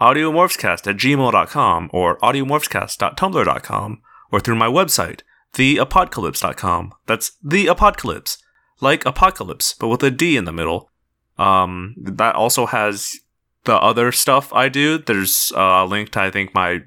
audiomorphscast 0.00 0.86
at 0.86 0.96
gmail.com 0.96 1.90
or 1.92 2.18
audiomorphscast.tumblr.com 2.18 4.02
or 4.32 4.40
through 4.40 4.56
my 4.56 4.66
website, 4.66 5.20
theapocalypse.com. 5.56 6.92
That's 7.06 7.32
the 7.42 7.66
apocalypse, 7.66 8.38
like 8.80 9.04
apocalypse, 9.06 9.74
but 9.74 9.88
with 9.88 10.02
a 10.02 10.10
D 10.10 10.36
in 10.36 10.44
the 10.44 10.52
middle. 10.52 10.90
Um, 11.38 11.94
that 11.98 12.34
also 12.34 12.66
has 12.66 13.16
the 13.64 13.74
other 13.74 14.12
stuff 14.12 14.52
I 14.52 14.68
do. 14.68 14.98
There's 14.98 15.52
a 15.56 15.84
link 15.84 16.10
to, 16.10 16.20
I 16.20 16.30
think, 16.30 16.54
my 16.54 16.82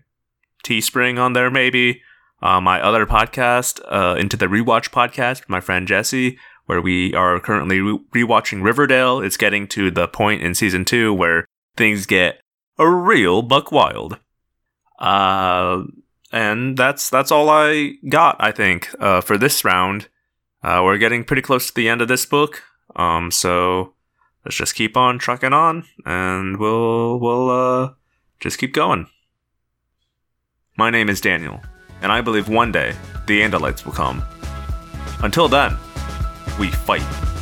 Teespring 0.63 1.19
on 1.19 1.34
there, 1.34 1.49
maybe. 1.49 2.01
Uh, 2.41 2.62
my 2.62 2.82
other 2.82 3.05
podcast, 3.05 3.82
uh, 3.91 4.15
Into 4.15 4.38
the 4.38 4.47
Rewatch 4.47 4.89
podcast, 4.89 5.43
my 5.47 5.60
friend 5.60 5.88
Jesse, 5.88 6.38
where 6.65 6.82
we 6.82 7.13
are 7.13 7.39
currently 7.39 7.79
re- 7.82 7.99
rewatching 8.13 8.63
Riverdale. 8.63 9.19
It's 9.19 9.38
getting 9.38 9.67
to 9.69 9.91
the 9.91 10.08
point 10.08 10.41
in 10.41 10.53
season 10.53 10.86
two 10.86 11.13
where 11.13 11.45
things 11.75 12.05
get 12.05 12.41
a 12.77 12.89
real 12.89 13.41
buck 13.41 13.71
wild. 13.71 14.19
Uh, 14.99 15.84
and 16.32 16.78
that's 16.78 17.10
that's 17.10 17.32
all 17.32 17.50
I 17.50 17.94
got. 18.08 18.36
I 18.39 18.52
think 18.52 18.89
uh, 19.00 19.22
for 19.22 19.38
this 19.38 19.63
round. 19.63 20.08
Uh, 20.62 20.82
we're 20.84 20.98
getting 20.98 21.24
pretty 21.24 21.42
close 21.42 21.68
to 21.68 21.74
the 21.74 21.88
end 21.88 22.02
of 22.02 22.10
this 22.10 22.26
book. 22.26 22.63
Um, 22.96 23.32
so 23.32 23.94
let's 24.44 24.58
just 24.58 24.76
keep 24.76 24.98
on 24.98 25.18
trucking 25.18 25.54
on, 25.54 25.86
and 26.06 26.58
we'll 26.58 27.20
we'll 27.20 27.50
uh, 27.50 27.94
just 28.39 28.58
keep 28.58 28.74
going. 28.74 29.08
My 30.78 30.89
name 30.89 31.10
is 31.10 31.22
Daniel, 31.22 31.62
and 32.02 32.12
I 32.12 32.22
believe 32.22 32.50
one 32.50 32.72
day 32.72 32.94
the 33.28 33.42
Andalites 33.42 33.86
will 33.86 33.94
come. 33.94 34.24
Until 35.22 35.48
then, 35.48 35.78
we 36.60 36.72
fight. 36.72 37.38